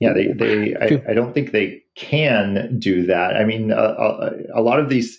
[0.00, 3.36] Yeah, they they I, I don't think they can do that.
[3.36, 5.18] I mean, a, a, a lot of these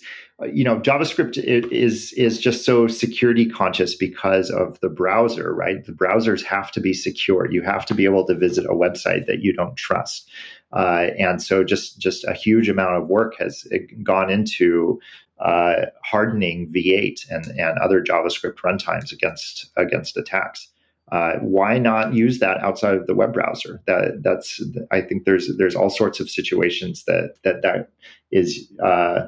[0.52, 5.84] you know javascript is is just so security conscious because of the browser right?
[5.84, 7.50] The browsers have to be secure.
[7.50, 10.30] You have to be able to visit a website that you don't trust.
[10.72, 14.98] Uh, and so just just a huge amount of work has uh, gone into
[15.40, 20.68] uh, hardening v8 and and other javascript runtimes against against attacks.
[21.10, 23.82] Uh, why not use that outside of the web browser?
[23.86, 27.90] That that's I think there's there's all sorts of situations that that that
[28.30, 29.26] is uh,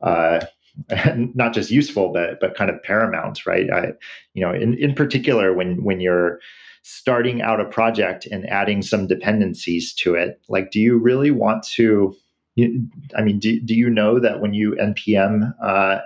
[0.00, 0.46] uh,
[1.34, 3.70] not just useful, but but kind of paramount, right?
[3.70, 3.92] I,
[4.34, 6.40] you know, in, in particular, when when you're
[6.82, 11.64] starting out a project and adding some dependencies to it, like, do you really want
[11.74, 12.14] to?
[12.58, 16.00] I mean, do, do you know that when you npm uh,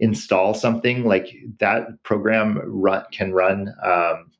[0.00, 4.32] install something like that program run, can run um,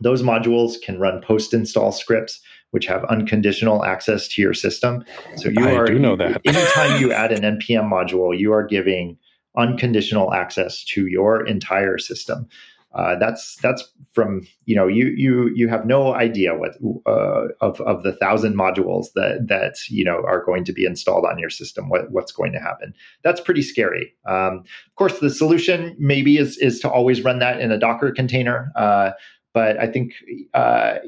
[0.00, 2.40] those modules can run post install scripts
[2.74, 5.04] which have unconditional access to your system.
[5.36, 6.40] So you I are do know that.
[6.44, 9.16] anytime you add an npm module, you are giving
[9.56, 12.48] unconditional access to your entire system.
[12.94, 17.80] Uh, that's that's from you know you you you have no idea what uh, of
[17.80, 21.50] of the thousand modules that that you know are going to be installed on your
[21.50, 26.38] system what what's going to happen that's pretty scary um, of course the solution maybe
[26.38, 29.10] is is to always run that in a docker container uh,
[29.52, 30.12] but i think
[30.54, 30.98] uh,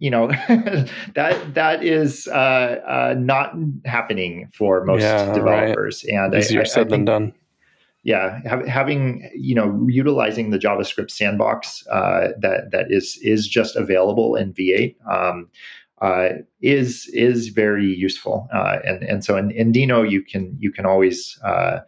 [0.00, 0.26] you know
[1.14, 6.24] that that is uh, uh, not happening for most yeah, developers, right.
[6.24, 7.34] and easier I, said I than done.
[8.02, 13.76] Yeah, ha- having you know utilizing the JavaScript sandbox uh, that that is is just
[13.76, 15.48] available in V8 um,
[16.00, 16.30] uh,
[16.62, 20.86] is is very useful, uh, and and so in, in Deno you can you can
[20.86, 21.80] always uh,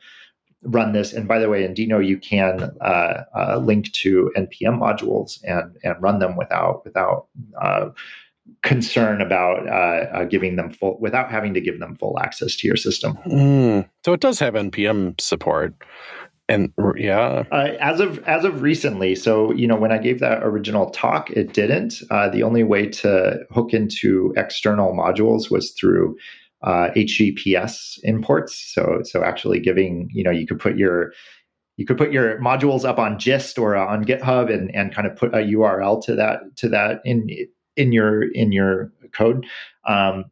[0.62, 1.12] run this.
[1.12, 5.77] And by the way, in Deno, you can uh, uh, link to npm modules and
[5.83, 7.27] and run them without without
[7.61, 7.88] uh,
[8.62, 12.67] concern about uh, uh, giving them full without having to give them full access to
[12.67, 13.15] your system.
[13.27, 13.88] Mm.
[14.05, 15.75] So it does have npm support.
[16.49, 20.43] And yeah, uh, as of as of recently, so you know when I gave that
[20.43, 22.01] original talk, it didn't.
[22.11, 26.17] the only way to hook into external modules was through
[26.62, 28.73] uh, HTTPS imports.
[28.75, 31.12] So so actually giving you know you could put your
[31.77, 35.17] you could put your modules up on Gist or on GitHub and and kind of
[35.17, 37.27] put a URL to that to that in
[37.77, 39.47] in your in your code.
[39.87, 40.27] Um,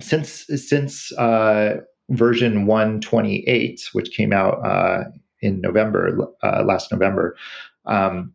[0.00, 1.78] since since uh,
[2.10, 5.04] version 128, which came out uh,
[5.40, 7.36] in November uh, last November.
[7.84, 8.32] Um,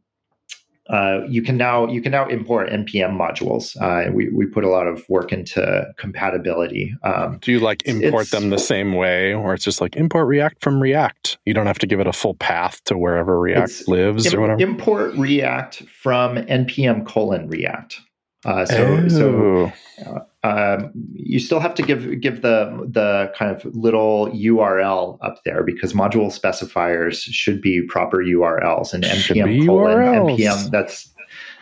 [0.89, 3.77] uh, you can now you can now import npm modules.
[3.81, 6.93] Uh, we we put a lot of work into compatibility.
[7.03, 10.61] Um, Do you like import them the same way, or it's just like import React
[10.61, 11.37] from React?
[11.45, 14.41] You don't have to give it a full path to wherever React lives Im- or
[14.41, 14.61] whatever.
[14.61, 18.01] Import React from npm colon React.
[18.45, 19.09] Uh, so oh.
[19.09, 19.71] so
[20.05, 25.41] uh, um, you still have to give give the the kind of little URL up
[25.45, 30.37] there because module specifiers should be proper URLs and npm colon URLs.
[30.37, 31.13] npm that's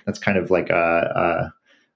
[0.06, 1.52] that's kind of like a,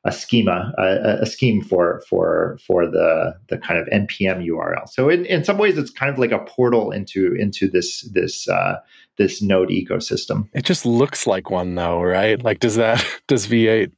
[0.06, 4.88] a, a schema a, a, scheme for for for the the kind of npm URL.
[4.88, 8.48] So in, in some ways it's kind of like a portal into into this this
[8.48, 8.76] uh,
[9.18, 10.48] this node ecosystem.
[10.54, 12.42] It just looks like one though, right?
[12.44, 13.92] Like does that does V8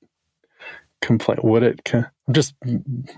[1.02, 1.92] complain would it
[2.32, 2.56] just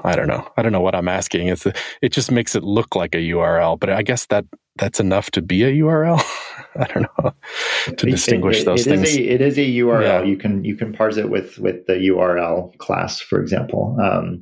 [0.04, 0.48] i don't know.
[0.58, 1.48] I don't know what i'm asking.
[1.48, 1.66] It's
[2.02, 5.42] it just makes it look like a url but i guess that that's enough to
[5.42, 6.22] be a url
[6.76, 7.34] i don't know
[7.98, 10.22] to it, distinguish it, those it things is a, it is a url yeah.
[10.24, 13.98] you can you can parse it with with the url class for example.
[14.02, 14.42] Um,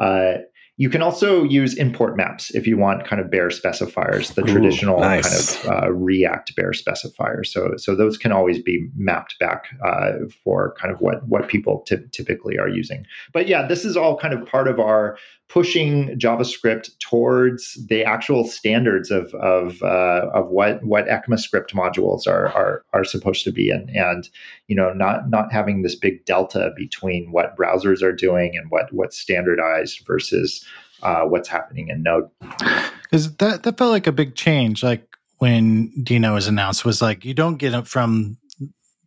[0.00, 0.38] uh,
[0.80, 4.46] you can also use import maps if you want kind of bare specifiers, the Ooh,
[4.46, 5.58] traditional nice.
[5.58, 7.44] kind of uh, React bare specifier.
[7.44, 10.12] So, so those can always be mapped back uh,
[10.42, 13.04] for kind of what what people t- typically are using.
[13.34, 15.18] But yeah, this is all kind of part of our
[15.50, 22.48] pushing JavaScript towards the actual standards of of uh, of what what ECMAScript modules are
[22.48, 24.30] are are supposed to be, and and
[24.68, 28.92] you know not not having this big delta between what browsers are doing and what
[28.92, 30.64] what's standardized versus
[31.02, 32.30] uh, what's happening in Node.
[33.02, 34.82] Because that that felt like a big change.
[34.84, 35.04] Like
[35.38, 38.38] when Deno was announced, was like you don't get it from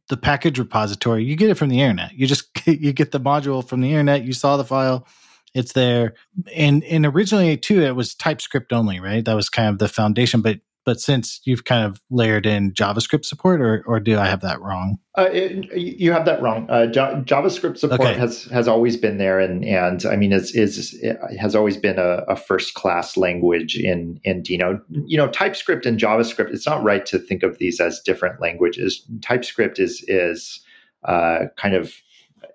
[0.09, 2.13] the package repository, you get it from the internet.
[2.13, 4.25] You just you get the module from the internet.
[4.25, 5.07] You saw the file
[5.53, 6.13] it's there.
[6.55, 9.23] And and originally too, it was TypeScript only, right?
[9.23, 10.41] That was kind of the foundation.
[10.41, 14.41] But but since you've kind of layered in JavaScript support, or or do I have
[14.41, 14.97] that wrong?
[15.17, 16.69] Uh, it, you have that wrong.
[16.69, 18.13] Uh, JavaScript support okay.
[18.15, 21.99] has has always been there, and and I mean, it's is it has always been
[21.99, 24.81] a, a first class language in in Deno.
[24.89, 26.51] You know, TypeScript and JavaScript.
[26.53, 29.05] It's not right to think of these as different languages.
[29.21, 30.59] TypeScript is is
[31.05, 31.93] uh, kind of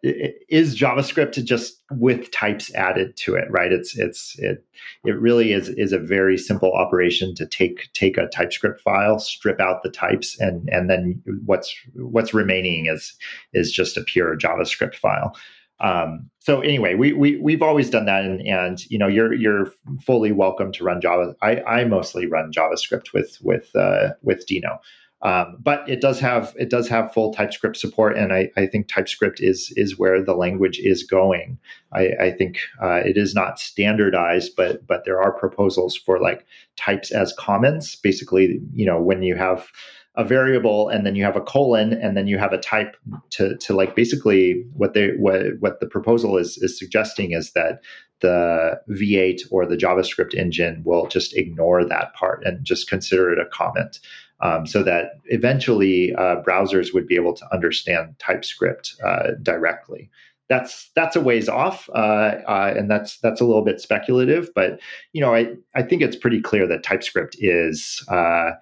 [0.03, 3.73] is JavaScript just with types added to it, right?
[3.73, 4.65] It's it's it
[5.05, 9.61] it really is is a very simple operation to take take a TypeScript file, strip
[9.61, 13.15] out the types, and and then what's what's remaining is
[13.53, 15.37] is just a pure JavaScript file.
[15.81, 19.73] Um, so anyway, we, we we've always done that, and and you know you're you're
[20.05, 21.37] fully welcome to run Java.
[21.43, 24.79] I, I mostly run JavaScript with with uh, with Deno.
[25.23, 28.87] Um, but it does have it does have full TypeScript support, and I, I think
[28.87, 31.59] TypeScript is is where the language is going.
[31.93, 36.47] I, I think uh, it is not standardized, but but there are proposals for like
[36.77, 37.97] types as comments.
[37.97, 39.69] Basically, you know, when you have
[40.15, 42.97] a variable and then you have a colon and then you have a type
[43.31, 47.81] to to like basically what they what what the proposal is is suggesting is that
[48.21, 53.39] the V8 or the JavaScript engine will just ignore that part and just consider it
[53.39, 54.01] a comment
[54.41, 60.11] um, so that eventually uh, browsers would be able to understand TypeScript uh, directly.
[60.49, 64.51] That's that's a ways off, uh, uh, and that's that's a little bit speculative.
[64.55, 64.81] But
[65.13, 68.53] you know, I I think it's pretty clear that TypeScript is uh,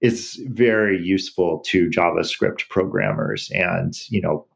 [0.00, 4.46] is very useful to JavaScript programmers, and you know,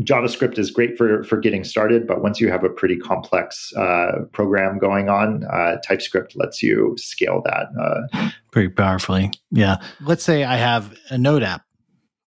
[0.00, 4.24] JavaScript is great for for getting started, but once you have a pretty complex uh,
[4.32, 9.30] program going on, uh, TypeScript lets you scale that uh, pretty powerfully.
[9.50, 9.76] Yeah.
[10.00, 11.62] Let's say I have a Node app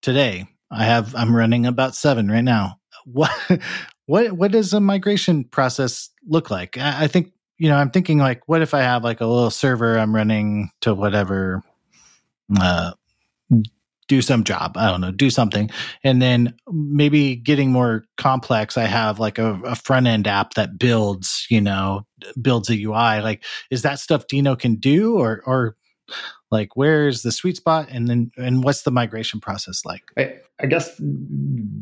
[0.02, 0.48] today.
[0.72, 2.80] I have I'm running about seven right now.
[3.06, 3.32] What
[4.06, 6.78] what what does a migration process look like?
[6.78, 9.52] I, I think you know I'm thinking like, what if I have like a little
[9.52, 11.62] server I'm running to whatever
[12.60, 12.94] uh,
[14.10, 14.76] do some job.
[14.76, 15.70] I don't know, do something.
[16.04, 20.78] And then maybe getting more complex, I have like a, a front end app that
[20.78, 22.06] builds, you know,
[22.42, 23.22] builds a UI.
[23.22, 25.78] Like, is that stuff Deno can do or, or
[26.52, 30.66] like where's the sweet spot and then and what's the migration process like I, I,
[30.66, 30.98] guess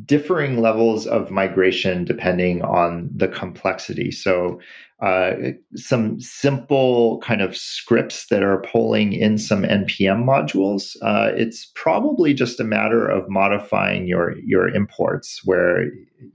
[0.06, 4.60] differing levels of migration depending on the complexity so
[5.00, 5.34] uh,
[5.76, 10.98] some simple kind of scripts that are pulling in some npm modules.
[11.04, 15.42] Uh, it's probably just a matter of modifying your your imports.
[15.46, 15.86] Where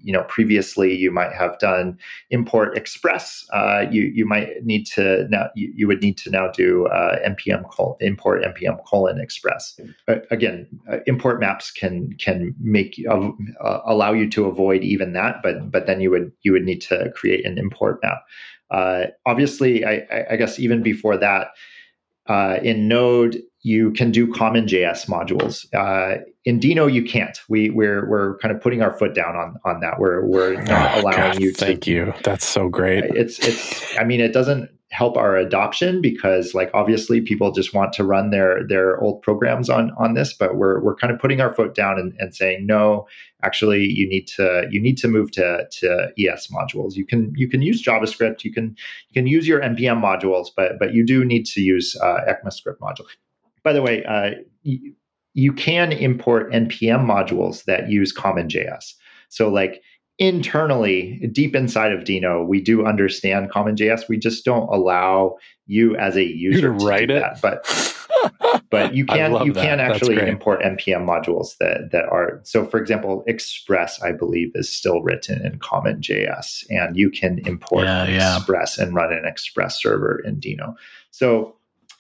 [0.01, 1.99] you know previously you might have done
[2.31, 6.49] import express, uh, you you might need to now you, you would need to now
[6.49, 9.79] do uh, npm col- import npm colon express.
[10.31, 13.05] again, uh, import maps can can make
[13.85, 17.11] allow you to avoid even that, but but then you would you would need to
[17.17, 18.19] create an import map.
[18.73, 21.49] Uh, obviously, I, I, guess even before that,
[22.27, 25.73] uh, in Node, you can do CommonJS modules.
[25.73, 27.39] Uh, in Deno, you can't.
[27.49, 29.99] We we're we're kind of putting our foot down on on that.
[29.99, 31.53] We're we're not oh, allowing God, you.
[31.53, 32.13] to, thank you.
[32.25, 33.05] That's so great.
[33.05, 33.97] It's it's.
[33.99, 38.31] I mean, it doesn't help our adoption because like obviously people just want to run
[38.31, 41.75] their their old programs on on this but we're we're kind of putting our foot
[41.75, 43.07] down and, and saying no
[43.43, 47.49] actually you need to you need to move to to es modules you can you
[47.49, 48.77] can use javascript you can
[49.09, 52.77] you can use your npm modules but but you do need to use uh, ecmascript
[52.79, 53.07] module
[53.65, 54.31] by the way uh,
[54.63, 54.95] you,
[55.35, 58.95] you can import npm modules that use CommonJS
[59.29, 59.83] so like
[60.19, 64.09] internally, deep inside of Deno, we do understand CommonJS.
[64.09, 65.37] We just don't allow
[65.67, 67.23] you as a user to write it.
[67.23, 67.41] That.
[67.41, 69.65] But but you can you that.
[69.65, 72.67] can actually import npm modules that that are so.
[72.67, 78.07] For example, Express, I believe, is still written in CommonJS, and you can import yeah,
[78.07, 78.37] yeah.
[78.37, 80.75] Express and run an Express server in Deno.
[81.11, 81.57] So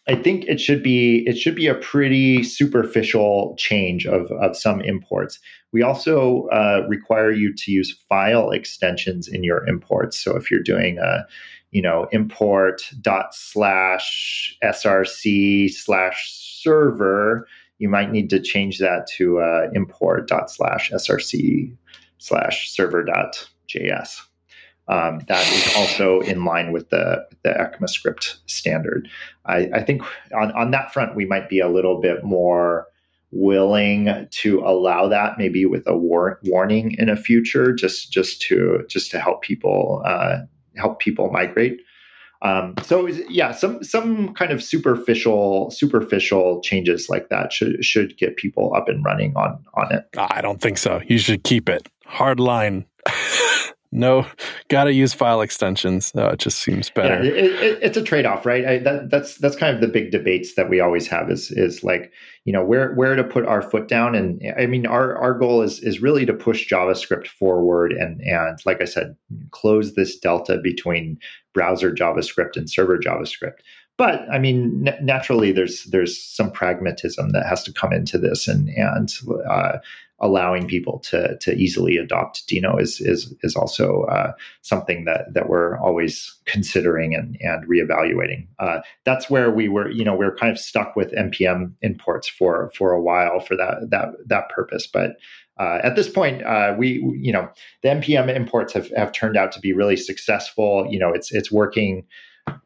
[0.08, 4.80] I think it should be it should be a pretty superficial change of, of some
[4.80, 5.38] imports.
[5.72, 10.18] We also uh, require you to use file extensions in your imports.
[10.18, 11.24] So if you're doing a
[11.70, 16.32] you know import dot slash src slash
[16.62, 17.46] server,
[17.78, 21.76] you might need to change that to uh, import dot slash src
[22.18, 24.20] slash server dot js
[24.92, 29.08] um, that is also in line with the, the ECMAScript standard.
[29.46, 30.02] I, I, think
[30.34, 32.86] on, on that front, we might be a little bit more
[33.30, 38.84] willing to allow that maybe with a war- warning in a future just just to
[38.88, 40.40] just to help people uh,
[40.76, 41.80] help people migrate.
[42.42, 48.36] Um, so yeah some some kind of superficial superficial changes like that should should get
[48.36, 50.04] people up and running on on it.
[50.18, 51.00] I don't think so.
[51.06, 51.88] You should keep it.
[52.04, 52.84] Hard line
[53.94, 54.26] no,
[54.68, 56.12] got to use file extensions.
[56.16, 57.22] Uh, it just seems better.
[57.22, 58.64] Yeah, it, it, it's a trade off, right?
[58.64, 61.84] I, that, that's that's kind of the big debates that we always have is is
[61.84, 62.10] like
[62.44, 65.60] you know where where to put our foot down, and I mean our our goal
[65.60, 69.14] is is really to push JavaScript forward, and and like I said,
[69.50, 71.18] close this delta between
[71.52, 73.58] browser JavaScript and server JavaScript.
[73.98, 78.48] But I mean, n- naturally, there's there's some pragmatism that has to come into this,
[78.48, 79.12] and and
[79.48, 79.78] uh,
[80.22, 85.48] allowing people to to easily adopt Deno is is is also uh, something that that
[85.48, 88.46] we're always considering and and reevaluating.
[88.58, 92.28] Uh, that's where we were, you know, we are kind of stuck with npm imports
[92.28, 95.16] for for a while for that that that purpose, but.
[95.58, 97.46] Uh, at this point, uh, we you know
[97.82, 100.86] the npm imports have, have turned out to be really successful.
[100.88, 102.04] You know, it's it's working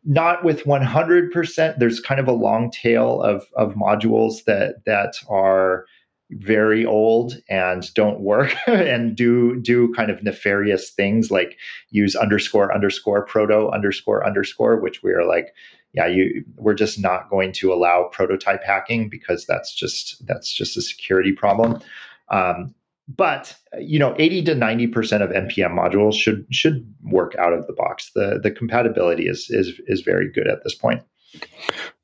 [0.04, 1.78] not with 100%.
[1.78, 5.84] There's kind of a long tail of of modules that that are
[6.30, 11.56] very old and don't work and do do kind of nefarious things like
[11.90, 15.54] use underscore underscore proto underscore underscore which we are like
[15.92, 20.76] yeah you we're just not going to allow prototype hacking because that's just that's just
[20.76, 21.80] a security problem.
[22.28, 22.74] Um,
[23.08, 27.66] but you know 80 to 90 percent of npm modules should should work out of
[27.66, 28.10] the box.
[28.14, 31.02] The the compatibility is is is very good at this point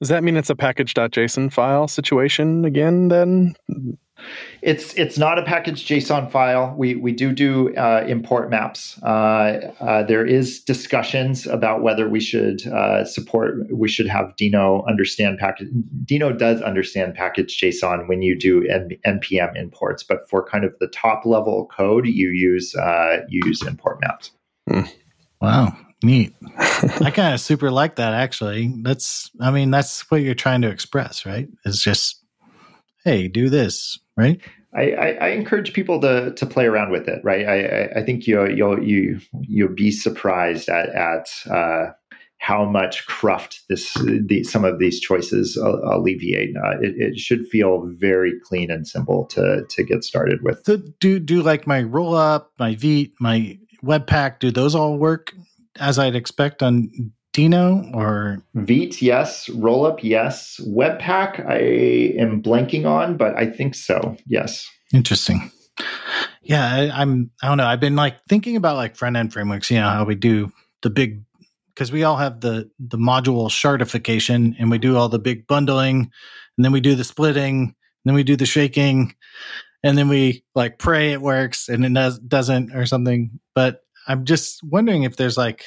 [0.01, 3.55] does that mean it's a package.json file situation again then
[4.62, 6.75] it's it's not a package JSON file.
[6.77, 9.01] We we do do uh, import maps.
[9.03, 13.55] Uh, uh, there is discussions about whether we should uh, support.
[13.73, 15.68] We should have Deno understand package.
[16.05, 20.75] Deno does understand package JSON when you do N- npm imports, but for kind of
[20.79, 24.31] the top level code, you use uh, you use import maps.
[24.68, 24.83] Hmm.
[25.41, 26.34] Wow, neat.
[26.59, 28.14] I kind of super like that.
[28.14, 29.30] Actually, that's.
[29.40, 31.48] I mean, that's what you're trying to express, right?
[31.64, 32.22] It's just
[33.05, 34.40] hey, do this, right?
[34.74, 37.46] I, I, I, encourage people to to play around with it, right?
[37.46, 41.92] I, I think you you'll you you'll be surprised at at uh,
[42.38, 46.57] how much cruft this the, some of these choices alleviate.
[46.57, 50.64] Uh, it, it, should feel very clean and simple to to get started with.
[50.64, 54.38] So do do like my roll up, my Vite, my Webpack?
[54.38, 55.34] Do those all work
[55.79, 59.49] as I'd expect on Deno or Vite, yes.
[59.49, 60.61] Rollup, yes.
[60.66, 64.16] Webpack, I am blanking on, but I think so.
[64.27, 64.68] Yes.
[64.93, 65.51] Interesting.
[66.43, 67.31] Yeah, I, I'm.
[67.43, 67.66] I don't know.
[67.66, 69.70] I've been like thinking about like front end frameworks.
[69.70, 70.53] You know how we do
[70.83, 71.23] the big
[71.75, 76.11] because we all have the the module shardification and we do all the big bundling
[76.57, 79.14] and then we do the splitting and then we do the shaking
[79.83, 84.24] and then we like pray it works and it does, doesn't or something but i'm
[84.24, 85.64] just wondering if there's like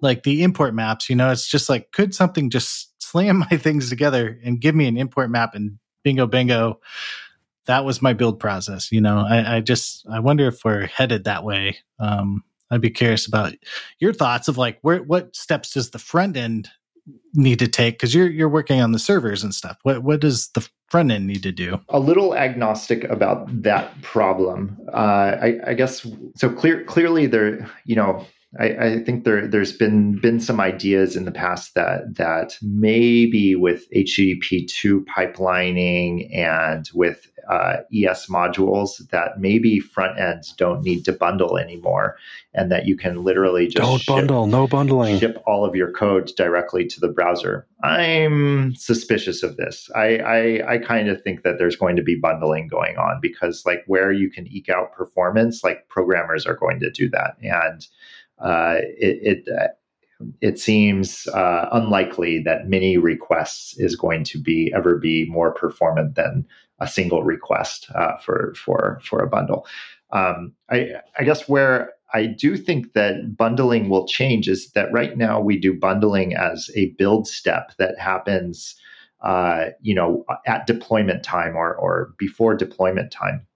[0.00, 3.88] like the import maps, you know, it's just like, could something just slam my things
[3.88, 6.80] together and give me an import map and bingo, bingo.
[7.66, 8.90] That was my build process.
[8.90, 11.78] You know, I, I just, I wonder if we're headed that way.
[11.98, 13.54] Um, I'd be curious about
[13.98, 16.68] your thoughts of like, where, what steps does the front end
[17.34, 17.98] need to take?
[17.98, 19.76] Cause you're, you're working on the servers and stuff.
[19.82, 21.80] What, what does the front end need to do?
[21.88, 24.76] A little agnostic about that problem.
[24.92, 28.26] Uh, I, I guess, so clear, clearly there, you know,
[28.58, 33.54] I, I, think there there's been been some ideas in the past that that maybe
[33.54, 41.04] with HTTP two pipelining and with uh, ES modules that maybe front ends don't need
[41.04, 42.16] to bundle anymore,
[42.52, 45.92] and that you can literally just don't ship, bundle, no bundling, ship all of your
[45.92, 47.68] code directly to the browser.
[47.84, 49.88] I'm suspicious of this.
[49.94, 53.64] I I, I kind of think that there's going to be bundling going on because
[53.64, 57.86] like where you can eke out performance, like programmers are going to do that and
[58.40, 59.68] uh, it it, uh,
[60.40, 66.14] it seems uh, unlikely that many requests is going to be ever be more performant
[66.14, 66.46] than
[66.80, 69.66] a single request uh, for for for a bundle.
[70.12, 75.16] Um, I, I guess where I do think that bundling will change is that right
[75.16, 78.74] now we do bundling as a build step that happens,
[79.22, 83.46] uh, you know, at deployment time or or before deployment time.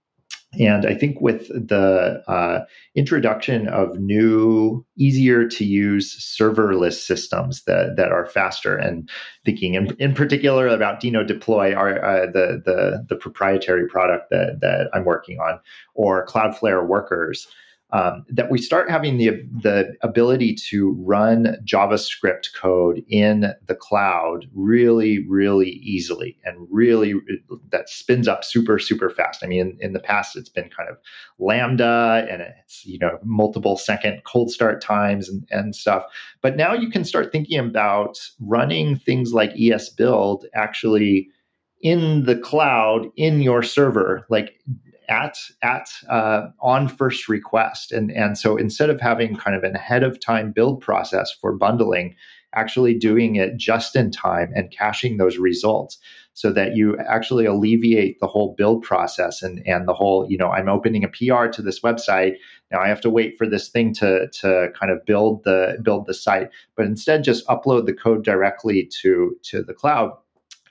[0.59, 7.95] And I think with the uh, introduction of new, easier to use serverless systems that,
[7.97, 9.09] that are faster, and
[9.43, 14.59] thinking in, in particular about Deno Deploy, our, uh, the, the, the proprietary product that,
[14.61, 15.59] that I'm working on,
[15.93, 17.47] or Cloudflare Workers,
[17.95, 19.29] um, that we start having the
[19.61, 27.13] the ability to run JavaScript code in the cloud really, really easily, and really
[27.69, 29.45] that spins up super, super fast.
[29.45, 30.97] I mean, in, in the past, it's been kind of
[31.39, 36.03] Lambda, and it's you know multiple second cold start times and, and stuff.
[36.41, 41.29] But now you can start thinking about running things like ES Build actually
[41.81, 44.59] in the cloud in your server, like
[45.09, 49.75] at at uh, on first request, and and so instead of having kind of an
[49.75, 52.15] ahead of time build process for bundling,
[52.53, 55.97] actually doing it just in time and caching those results
[56.33, 60.51] so that you actually alleviate the whole build process and and the whole you know
[60.51, 62.35] I'm opening a PR to this website.
[62.71, 66.05] Now I have to wait for this thing to to kind of build the build
[66.05, 66.49] the site.
[66.75, 70.11] But instead just upload the code directly to to the cloud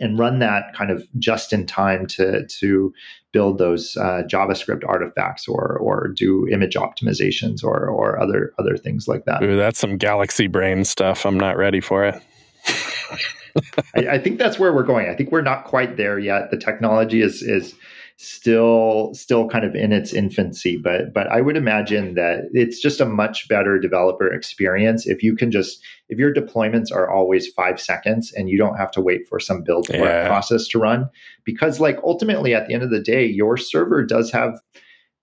[0.00, 2.92] and run that kind of just in time to to
[3.34, 9.06] build those uh, JavaScript artifacts or or do image optimizations or or other other things
[9.06, 9.42] like that.
[9.42, 11.26] Ooh, that's some galaxy brain stuff.
[11.26, 12.22] I'm not ready for it.
[13.94, 15.08] I, I, think that's where we're going.
[15.08, 16.50] I think we're not quite there yet.
[16.50, 17.74] The technology is is
[18.16, 23.00] still still kind of in its infancy, but but I would imagine that it's just
[23.00, 27.80] a much better developer experience if you can just if your deployments are always five
[27.80, 30.26] seconds and you don't have to wait for some build yeah.
[30.28, 31.08] process to run.
[31.44, 34.60] Because like ultimately at the end of the day, your server does have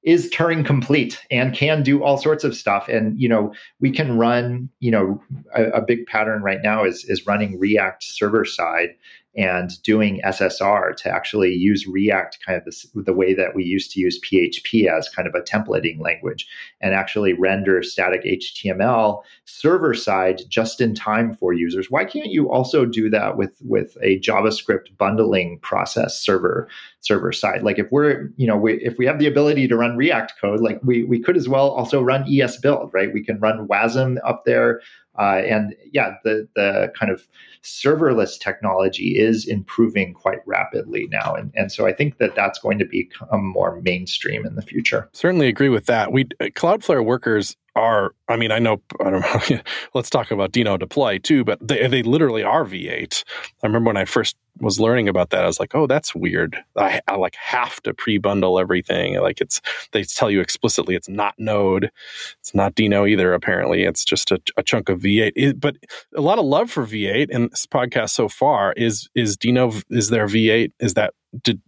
[0.03, 2.89] is Turing complete and can do all sorts of stuff.
[2.89, 4.69] And you know, we can run.
[4.79, 5.23] You know,
[5.55, 8.89] a, a, big pattern right now is is running React server side
[9.35, 13.99] and doing SSR to actually use React kind of the, way that we used to
[13.99, 16.47] use PHP as kind of a templating language
[16.81, 21.89] and actually render static HTML server side just in time for users.
[21.89, 26.67] Why can't you also do that with with a JavaScript bundling process server
[26.99, 27.63] server side?
[27.63, 30.61] Like if we're, you know, we, if we have the ability to run React code,
[30.61, 33.13] like we we could as well also run ES build, right?
[33.13, 34.81] We can run WASM up there
[35.19, 37.27] uh, and yeah, the the kind of
[37.63, 42.79] serverless technology is improving quite rapidly now, and and so I think that that's going
[42.79, 45.09] to become more mainstream in the future.
[45.13, 46.11] Certainly agree with that.
[46.11, 49.59] We Cloudflare workers are i mean i know i don't know
[49.93, 53.23] let's talk about deno deploy too but they, they literally are v8
[53.63, 56.57] i remember when i first was learning about that i was like oh that's weird.
[56.77, 59.61] I, I like have to pre-bundle everything like it's
[59.91, 61.91] they tell you explicitly it's not node.
[62.39, 63.83] It's not deno either apparently.
[63.83, 65.75] It's just a, a chunk of v8 it, but
[66.15, 68.73] a lot of love for v8 in this podcast so far.
[68.73, 71.13] Is is deno is there v8 is that
[71.43, 71.61] did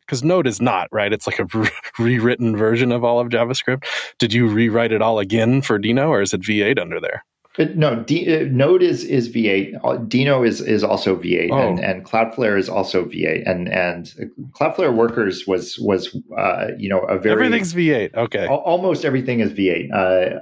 [0.00, 1.12] because Node is not right.
[1.12, 3.84] It's like a re- rewritten version of all of JavaScript.
[4.18, 7.24] Did you rewrite it all again for Deno, or is it V8 under there?
[7.58, 9.80] No, D, uh, Node is is V8.
[10.08, 11.58] Deno is is also V8, oh.
[11.58, 14.12] and, and Cloudflare is also V8, and and
[14.52, 18.14] Cloudflare Workers was was uh, you know a very everything's V8.
[18.14, 19.90] Okay, almost everything is V8.
[19.92, 19.96] Uh,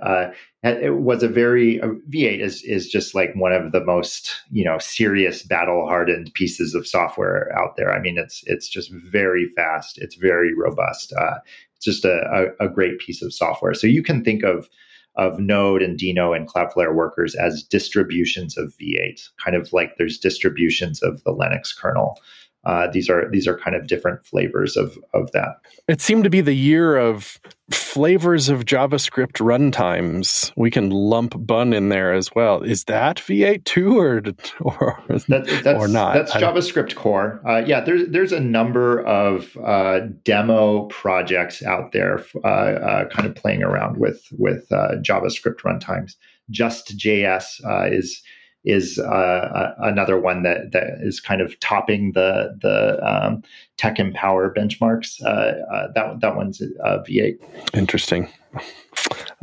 [0.04, 4.42] uh, it was a very uh, V8 is is just like one of the most
[4.50, 7.92] you know serious battle hardened pieces of software out there.
[7.92, 9.96] I mean, it's it's just very fast.
[9.98, 11.14] It's very robust.
[11.14, 11.38] Uh,
[11.76, 13.74] it's just a, a, a great piece of software.
[13.74, 14.68] So you can think of
[15.16, 20.18] of Node and Deno and Cloudflare workers as distributions of V8, kind of like there's
[20.18, 22.18] distributions of the Linux kernel.
[22.66, 25.56] Uh, these are these are kind of different flavors of of that.
[25.86, 27.40] It seemed to be the year of
[27.70, 30.52] flavors of JavaScript runtimes.
[30.56, 32.62] We can lump Bun in there as well.
[32.62, 34.16] Is that V8 too, or
[34.60, 36.14] or, that, that's, or not?
[36.14, 37.40] That's JavaScript core.
[37.46, 43.28] Uh, yeah, there's there's a number of uh, demo projects out there, uh, uh, kind
[43.28, 46.16] of playing around with with uh, JavaScript runtimes.
[46.50, 48.22] Just.js is
[48.66, 53.42] is uh, another one that that is kind of topping the the um,
[53.76, 55.22] Tech Empower benchmarks.
[55.22, 55.28] Uh,
[55.72, 57.38] uh, that that one's uh, V8.
[57.72, 58.28] Interesting.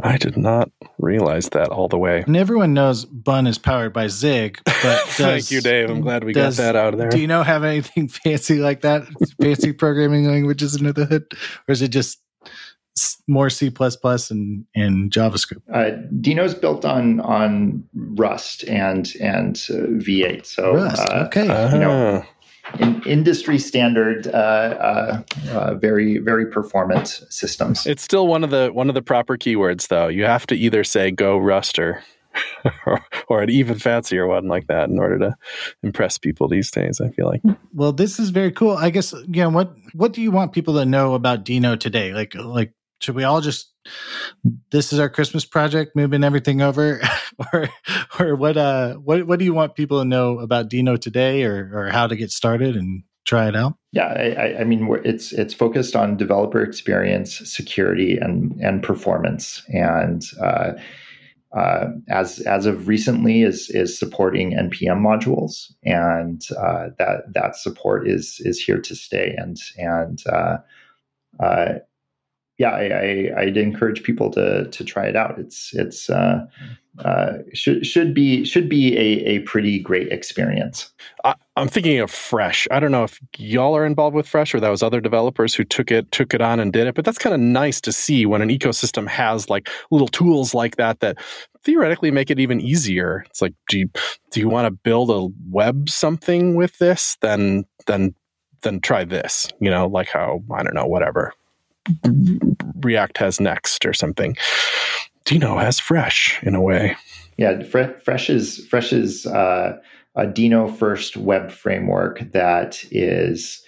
[0.01, 2.23] I did not realize that all the way.
[2.25, 5.89] And everyone knows Bun is powered by Zig, but does, thank you, Dave.
[5.89, 7.09] I'm glad we does, got that out of there.
[7.09, 9.03] Do you know have anything fancy like that?
[9.41, 11.25] fancy programming languages under the hood,
[11.67, 12.22] or is it just
[13.27, 15.61] more C and and JavaScript.
[15.71, 20.45] Uh, Deno's built on on Rust and and uh, V8.
[20.45, 22.75] So Rust, uh, okay, you know, ah.
[22.79, 27.85] in, industry standard, uh, uh, uh, very very performant systems.
[27.85, 30.07] It's still one of the one of the proper keywords, though.
[30.07, 32.03] You have to either say Go Rust or
[33.27, 35.35] or, an even fancier one like that in order to
[35.83, 36.99] impress people these days.
[36.99, 37.41] I feel like.
[37.73, 38.75] Well, this is very cool.
[38.75, 42.13] I guess you know what what do you want people to know about Deno today?
[42.13, 42.73] Like like
[43.03, 43.73] should we all just
[44.71, 47.01] this is our Christmas project, moving everything over,
[47.53, 47.69] or
[48.19, 51.69] or what uh what what do you want people to know about Deno today, or
[51.73, 53.73] or how to get started and try it out?
[53.91, 60.23] Yeah, I, I mean, it's it's focused on developer experience, security, and and performance, and
[60.41, 60.73] uh,
[61.55, 68.07] uh, as as of recently is is supporting npm modules, and uh, that that support
[68.07, 70.57] is is here to stay, and and uh,
[71.41, 71.73] uh
[72.59, 75.39] yeah, I, I, I'd encourage people to to try it out.
[75.39, 76.45] It's it's uh,
[76.99, 80.93] uh, should should be should be a, a pretty great experience.
[81.23, 82.67] I, I'm thinking of Fresh.
[82.69, 85.63] I don't know if y'all are involved with Fresh or that was other developers who
[85.63, 88.27] took it took it on and did it, but that's kind of nice to see
[88.27, 91.17] when an ecosystem has like little tools like that that
[91.63, 93.23] theoretically make it even easier.
[93.29, 93.89] It's like, do you,
[94.29, 97.17] do you want to build a web something with this?
[97.21, 98.13] Then then
[98.61, 99.47] then try this.
[99.59, 101.33] You know, like how I don't know, whatever
[102.81, 104.35] React has next or something.
[105.25, 106.95] Deno has Fresh in a way.
[107.37, 109.25] Yeah, Fresh is Fresh is.
[109.25, 109.77] Uh,
[110.15, 113.63] a Deno first web framework that is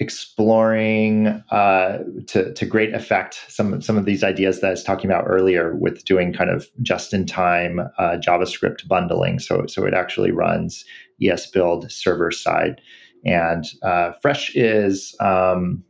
[0.00, 1.98] exploring uh,
[2.28, 5.74] to, to great effect some, some of these ideas that I was talking about earlier
[5.74, 9.40] with doing kind of just in time uh, JavaScript bundling.
[9.40, 10.84] So, so it actually runs
[11.20, 12.80] ES build server side.
[13.24, 15.82] And uh, Fresh is um,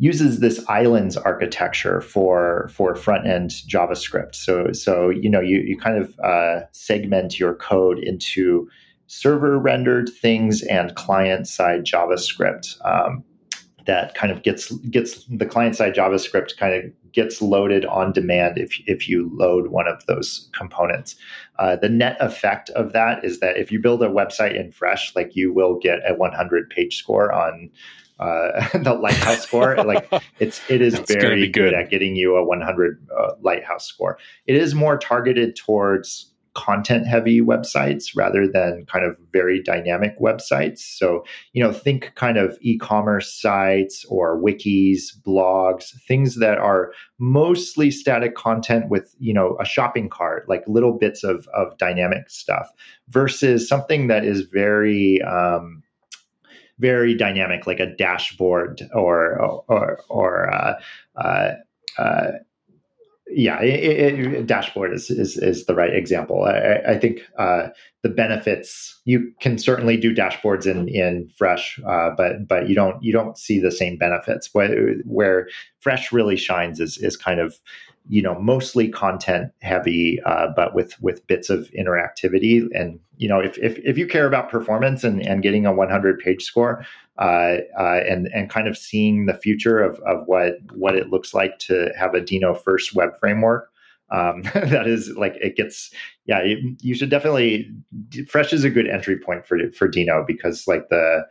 [0.00, 4.34] uses this islands architecture for for front end JavaScript.
[4.34, 8.68] So so you know you you kind of uh, segment your code into
[9.06, 13.22] server rendered things and client side JavaScript um,
[13.86, 18.56] that kind of gets gets the client side JavaScript kind of gets loaded on demand
[18.56, 21.14] if if you load one of those components.
[21.58, 25.14] Uh, the net effect of that is that if you build a website in Fresh,
[25.14, 27.68] like you will get a 100 page score on
[28.20, 29.76] uh, the lighthouse score.
[29.82, 30.08] like
[30.38, 31.70] it's it is very good.
[31.70, 31.74] good.
[31.74, 34.18] at getting you a 100 uh, lighthouse score.
[34.46, 40.78] It is more targeted towards content heavy websites rather than kind of very dynamic websites.
[40.78, 46.92] So, you know, think kind of e commerce sites or wikis, blogs, things that are
[47.18, 52.28] mostly static content with, you know, a shopping cart, like little bits of, of dynamic
[52.28, 52.68] stuff
[53.08, 55.82] versus something that is very, um,
[56.80, 60.80] very dynamic, like a dashboard or or or uh,
[61.16, 61.52] uh,
[61.98, 62.30] uh,
[63.32, 66.44] yeah, it, it, dashboard is, is, is the right example.
[66.44, 67.68] I, I think uh,
[68.02, 73.00] the benefits you can certainly do dashboards in in Fresh, uh, but but you don't
[73.02, 74.48] you don't see the same benefits.
[74.52, 77.56] Where, where Fresh really shines is is kind of
[78.08, 82.66] you know mostly content heavy, uh, but with with bits of interactivity.
[82.74, 86.18] And you know if if, if you care about performance and, and getting a 100
[86.18, 86.84] page score,
[87.18, 91.34] uh, uh, and and kind of seeing the future of, of what what it looks
[91.34, 93.70] like to have a Deno first web framework.
[94.10, 95.92] Um, that is like it gets
[96.26, 97.70] yeah you, you, should definitely
[98.26, 101.24] fresh is a good entry point for for Deno because like the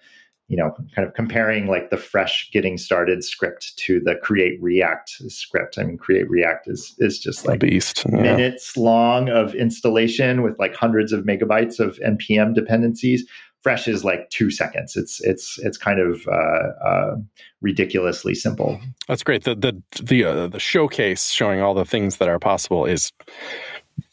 [0.50, 5.12] you know kind of comparing like the fresh getting started script to the create react
[5.28, 8.22] script i mean create react is is just like beast yeah.
[8.22, 13.26] minutes long of installation with like hundreds of megabytes of npm dependencies
[13.62, 14.95] fresh is like two seconds.
[14.95, 17.16] It's it's it's kind of uh, uh,
[17.62, 18.80] ridiculously simple.
[19.08, 19.43] That's great.
[19.43, 23.12] The the the uh, the showcase showing all the things that are possible is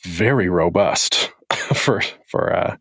[0.03, 1.33] very robust
[1.75, 2.77] for for uh,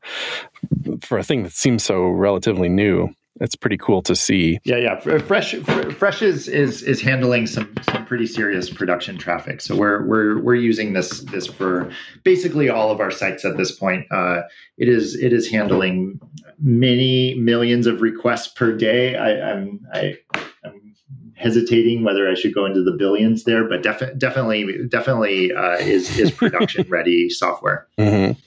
[1.02, 4.60] for a thing that seems so relatively new it's pretty cool to see.
[4.64, 5.00] Yeah, yeah.
[5.20, 9.60] Fresh, Fresh is is is handling some some pretty serious production traffic.
[9.60, 11.92] So we're we're we're using this this for
[12.24, 14.06] basically all of our sites at this point.
[14.10, 14.44] Uh,
[14.78, 16.20] it is it is handling
[16.60, 19.18] many millions of requests per day.
[19.18, 20.18] I, I'm I,
[20.64, 20.96] I'm
[21.36, 26.18] hesitating whether I should go into the billions there, but defi- definitely definitely uh, is
[26.18, 27.88] is production ready software.
[27.98, 28.40] Mm-hmm.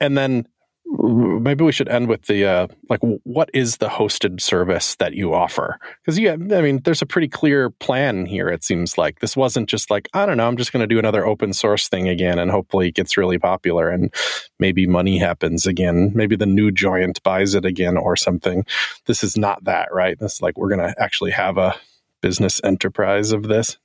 [0.00, 0.46] And then
[0.90, 5.34] maybe we should end with the uh, like what is the hosted service that you
[5.34, 5.78] offer?
[6.00, 9.20] Because yeah i mean there's a pretty clear plan here it seems like.
[9.20, 11.88] This wasn't just like i don't know i'm just going to do another open source
[11.88, 14.12] thing again and hopefully it gets really popular and
[14.58, 16.12] maybe money happens again.
[16.14, 18.64] Maybe the new giant buys it again or something.
[19.06, 20.18] This is not that right?
[20.18, 21.74] This is like we're going to actually have a
[22.20, 23.78] business enterprise of this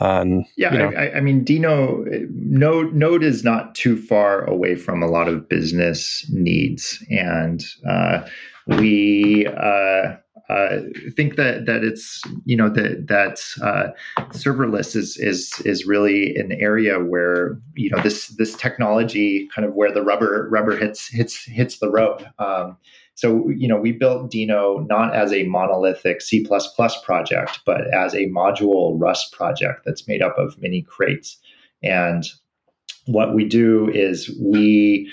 [0.00, 0.92] um, yeah, you know.
[0.96, 5.48] I, I, mean, Deno Node Node is not too far away from a lot of
[5.48, 8.26] business needs, and uh,
[8.66, 10.16] we uh,
[10.48, 10.80] uh,
[11.14, 13.88] think that that it's you know that that uh,
[14.32, 19.74] serverless is is is really an area where you know this this technology kind of
[19.74, 22.28] where the rubber rubber hits hits hits the road.
[22.38, 22.78] Um,
[23.18, 26.46] so, you know, we built Deno not as a monolithic C
[27.04, 31.36] project, but as a module Rust project that's made up of many crates.
[31.82, 32.22] And
[33.06, 35.10] what we do is we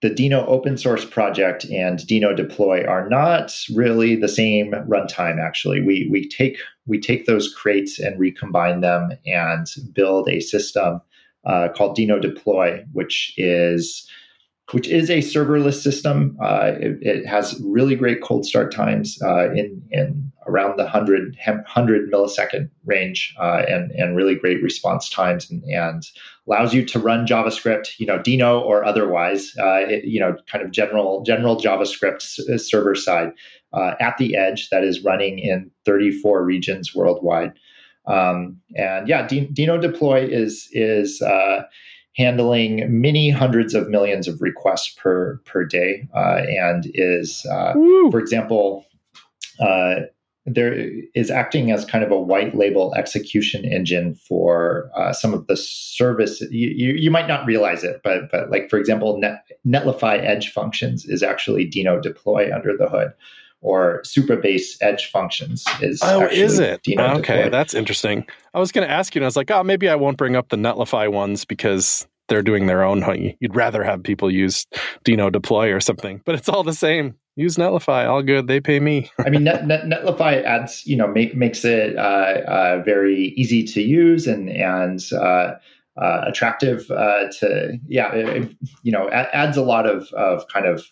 [0.00, 5.80] the Deno open source project and Deno deploy are not really the same runtime actually.
[5.80, 11.00] We we take we take those crates and recombine them and build a system
[11.44, 14.08] uh, called Deno deploy, which is
[14.72, 16.36] which is a serverless system.
[16.42, 21.36] Uh, it, it, has really great cold start times uh, in in around the 100,
[21.46, 26.06] 100 millisecond range uh, and, and really great response times and, and,
[26.46, 30.62] allows you to run JavaScript, you know, Deno or otherwise, uh, it, you know, kind
[30.62, 32.20] of general general JavaScript
[32.60, 33.32] server side
[33.72, 37.54] uh, at the edge that is running in 34 regions worldwide.
[38.06, 41.62] Um, and yeah, Deno deploy is is uh,
[42.16, 47.74] handling many hundreds of millions of requests per per day, uh, and is, uh,
[48.10, 48.86] for example,
[49.60, 49.96] uh,
[50.46, 55.46] there is acting as kind of a white label execution engine for uh, some of
[55.46, 56.40] the service.
[56.50, 60.52] You, you, you, might not realize it, but but like for example, Net, Netlify Edge
[60.52, 63.12] functions is actually Deno deploy under the hood
[63.64, 66.80] or Supabase edge functions is oh is it?
[66.98, 68.26] okay that's interesting.
[68.52, 70.36] I was going to ask you and i was like oh maybe i won't bring
[70.36, 73.04] up the netlify ones because they're doing their own
[73.40, 74.66] you'd rather have people use
[75.04, 76.22] deno deploy or something.
[76.24, 77.14] But it's all the same.
[77.36, 78.46] Use netlify all good.
[78.46, 79.10] They pay me.
[79.24, 83.64] I mean Net, Net, netlify adds you know make, makes it uh, uh, very easy
[83.64, 85.54] to use and and uh,
[85.96, 90.86] uh attractive uh, to yeah it, you know adds a lot of of kind of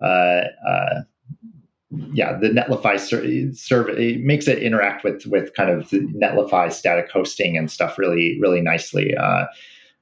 [0.00, 0.42] uh,
[1.90, 2.98] yeah, the Netlify
[3.54, 7.98] server it makes it interact with with kind of the Netlify static hosting and stuff
[7.98, 9.14] really really nicely.
[9.16, 9.46] Uh,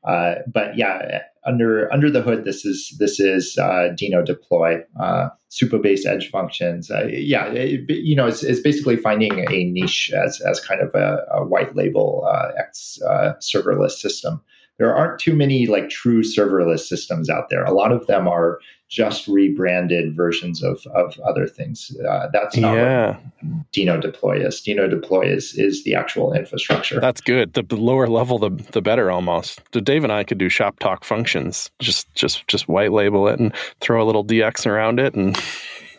[0.04, 5.28] uh, but yeah, under under the hood, this is this is uh, Deno deploy, uh,
[5.50, 6.90] Supabase edge functions.
[6.90, 10.94] Uh, yeah, it, you know, it's, it's, basically finding a niche as as kind of
[10.94, 14.42] a, a white label uh, X uh, serverless system.
[14.78, 17.64] There aren't too many like true serverless systems out there.
[17.64, 18.58] A lot of them are
[18.88, 21.90] just rebranded versions of, of other things.
[22.08, 23.16] Uh, that's not yeah.
[23.40, 24.60] what Deno deploy is.
[24.60, 27.00] Deno deploy is is the actual infrastructure.
[27.00, 27.54] That's good.
[27.54, 29.60] The lower level, the the better almost.
[29.72, 31.70] So Dave and I could do shop talk functions.
[31.80, 35.40] Just just just white label it and throw a little DX around it and.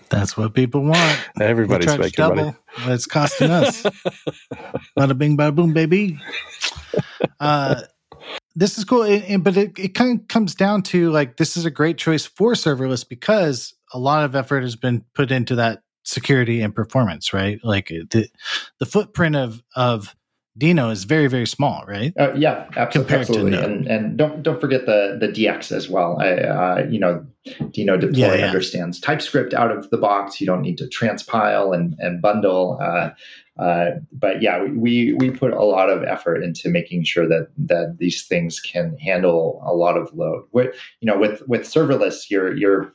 [0.09, 1.19] That's what people want.
[1.41, 2.57] Everybody's making double money.
[2.83, 3.81] What it's costing us.
[4.97, 6.19] bada bing, bada boom, baby.
[7.39, 7.81] Uh,
[8.55, 11.65] this is cool, and, but it, it kind of comes down to like this is
[11.65, 15.81] a great choice for serverless because a lot of effort has been put into that
[16.03, 17.59] security and performance, right?
[17.63, 18.29] Like the
[18.79, 20.15] the footprint of of
[20.57, 22.13] Deno is very very small, right?
[22.17, 23.15] Uh, yeah, absolutely.
[23.15, 23.57] absolutely.
[23.57, 26.17] And and don't don't forget the the DX as well.
[26.21, 28.45] I, uh, you know, Deno deploy yeah, yeah.
[28.45, 30.39] understands TypeScript out of the box.
[30.39, 32.79] You don't need to transpile and and bundle.
[32.81, 33.09] Uh,
[33.57, 37.97] uh, but yeah, we we put a lot of effort into making sure that that
[37.99, 40.45] these things can handle a lot of load.
[40.51, 42.91] With you know, with with serverless, you're you're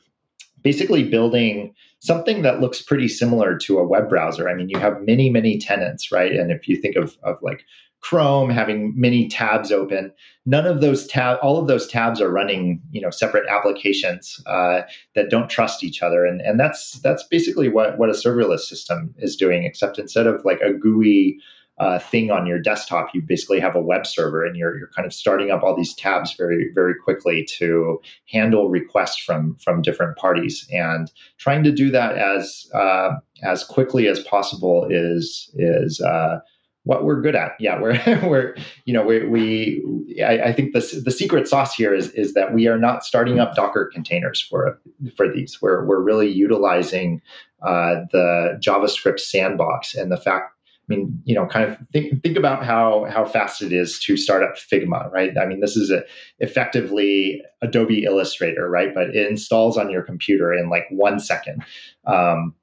[0.61, 4.49] basically building something that looks pretty similar to a web browser.
[4.49, 6.33] I mean, you have many many tenants, right?
[6.33, 7.63] And if you think of of like
[8.01, 10.11] Chrome having many tabs open.
[10.47, 14.81] None of those tab, all of those tabs are running, you know, separate applications uh,
[15.13, 19.13] that don't trust each other, and and that's that's basically what what a serverless system
[19.19, 19.63] is doing.
[19.63, 21.37] Except instead of like a GUI
[21.81, 25.07] uh, thing on your desktop, you basically have a web server, and you're you're kind
[25.07, 30.15] of starting up all these tabs very very quickly to handle requests from from different
[30.15, 36.37] parties, and trying to do that as uh, as quickly as possible is is uh,
[36.83, 37.53] what we're good at.
[37.59, 38.55] Yeah, we're we're
[38.85, 42.53] you know we we I, I, think the the secret sauce here is is that
[42.53, 44.79] we are not starting up Docker containers for
[45.17, 45.59] for these.
[45.63, 47.23] We're we're really utilizing
[47.63, 50.53] uh, the JavaScript sandbox and the fact.
[50.91, 54.17] I mean, you know, kind of think think about how how fast it is to
[54.17, 55.31] start up Figma, right?
[55.37, 56.03] I mean, this is a,
[56.39, 58.93] effectively Adobe Illustrator, right?
[58.93, 61.63] But it installs on your computer in like one second.
[62.05, 62.55] Um,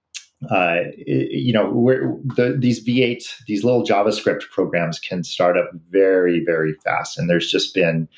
[0.50, 6.74] uh, you know, the, these V8, these little JavaScript programs can start up very, very
[6.84, 7.18] fast.
[7.18, 8.08] And there's just been,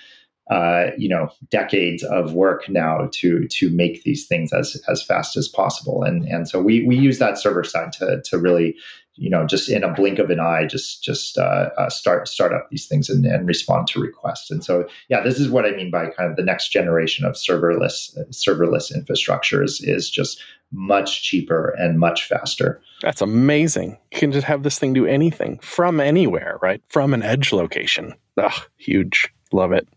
[0.51, 5.37] uh, you know, decades of work now to to make these things as as fast
[5.37, 6.03] as possible.
[6.03, 8.77] And and so we we use that server side to to really
[9.17, 12.53] you know, just in a blink of an eye, just just uh, uh, start start
[12.53, 14.51] up these things and, and, respond to requests.
[14.51, 17.35] And so, yeah, this is what I mean by kind of the next generation of
[17.35, 20.43] serverless serverless infrastructure is, is just
[20.73, 22.81] much cheaper and much faster.
[23.03, 23.99] That's amazing.
[24.13, 26.83] You can just have this thing do anything from anywhere, right?
[26.89, 28.15] From an edge location.
[28.37, 29.29] Ugh, huge.
[29.53, 29.89] Love it.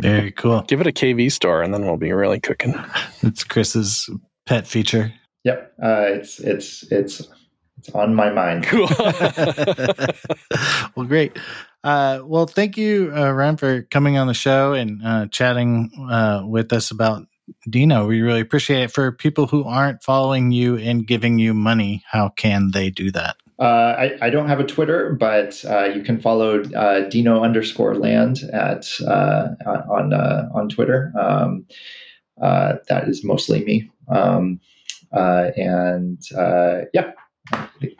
[0.00, 0.62] Very cool.
[0.62, 2.74] Give it a KV store, and then we'll be really cooking.
[3.22, 4.10] It's Chris's
[4.46, 5.12] pet feature.
[5.44, 7.28] Yep, uh, it's it's it's
[7.82, 8.66] it's on my mind.
[8.72, 8.88] Cool.
[10.96, 11.36] well, great.
[11.84, 16.42] Uh, well, thank you, uh, Ryan, for coming on the show and uh, chatting uh,
[16.44, 17.26] with us about
[17.68, 18.06] Deno.
[18.06, 18.92] We really appreciate it.
[18.92, 23.36] For people who aren't following you and giving you money, how can they do that?
[23.58, 27.94] Uh, I, I, don't have a Twitter, but uh, you can follow uh, Deno underscore
[27.94, 31.12] land at uh, on uh, on Twitter.
[31.20, 31.66] Um,
[32.40, 33.90] uh, that is mostly me.
[34.08, 34.58] Um,
[35.12, 36.18] and
[36.92, 37.12] yeah,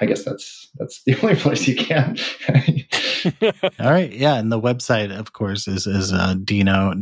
[0.00, 2.16] I guess that's that's the only place you can.
[3.80, 7.00] All right, yeah, and the website, of course, is is uh, deno.land.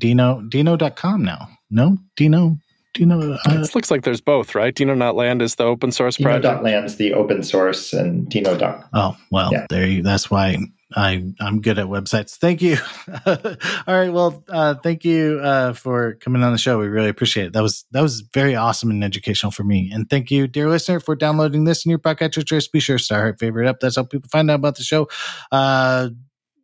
[0.00, 1.48] Deno Deno dot com now.
[1.70, 2.58] No, Deno
[2.94, 3.34] Deno.
[3.34, 4.74] Uh, it looks like there's both, right?
[4.74, 6.86] Deno not land is the open source Deno project.
[6.86, 8.58] is the open source, and Deno.
[8.58, 8.88] dot.
[8.92, 9.66] Oh well, yeah.
[9.68, 10.02] there you.
[10.02, 10.56] That's why
[10.94, 12.36] I I'm good at websites.
[12.36, 12.76] Thank you.
[13.26, 14.12] All right.
[14.12, 16.78] Well, uh, thank you uh, for coming on the show.
[16.78, 17.52] We really appreciate it.
[17.52, 19.90] That was that was very awesome and educational for me.
[19.92, 22.68] And thank you, dear listener, for downloading this in your podcast choice.
[22.68, 23.80] Be sure to star favorite up.
[23.80, 25.08] That's how people find out about the show.
[25.50, 26.10] Uh,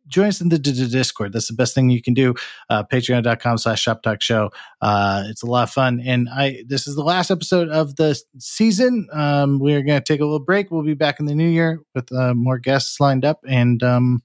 [0.09, 1.33] join us in the Discord.
[1.33, 2.33] That's the best thing you can do.
[2.69, 4.51] Uh, Patreon.com slash Shop Talk Show.
[4.81, 6.01] Uh, it's a lot of fun.
[6.05, 9.07] And I this is the last episode of the season.
[9.13, 10.71] Um, we're going to take a little break.
[10.71, 13.39] We'll be back in the new year with uh, more guests lined up.
[13.47, 14.23] And um,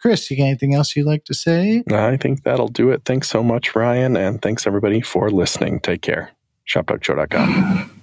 [0.00, 1.84] Chris, you got anything else you'd like to say?
[1.92, 3.02] I think that'll do it.
[3.04, 4.16] Thanks so much, Ryan.
[4.16, 5.80] And thanks everybody for listening.
[5.80, 6.30] Take care.
[6.66, 7.99] ShopTalkShow.com.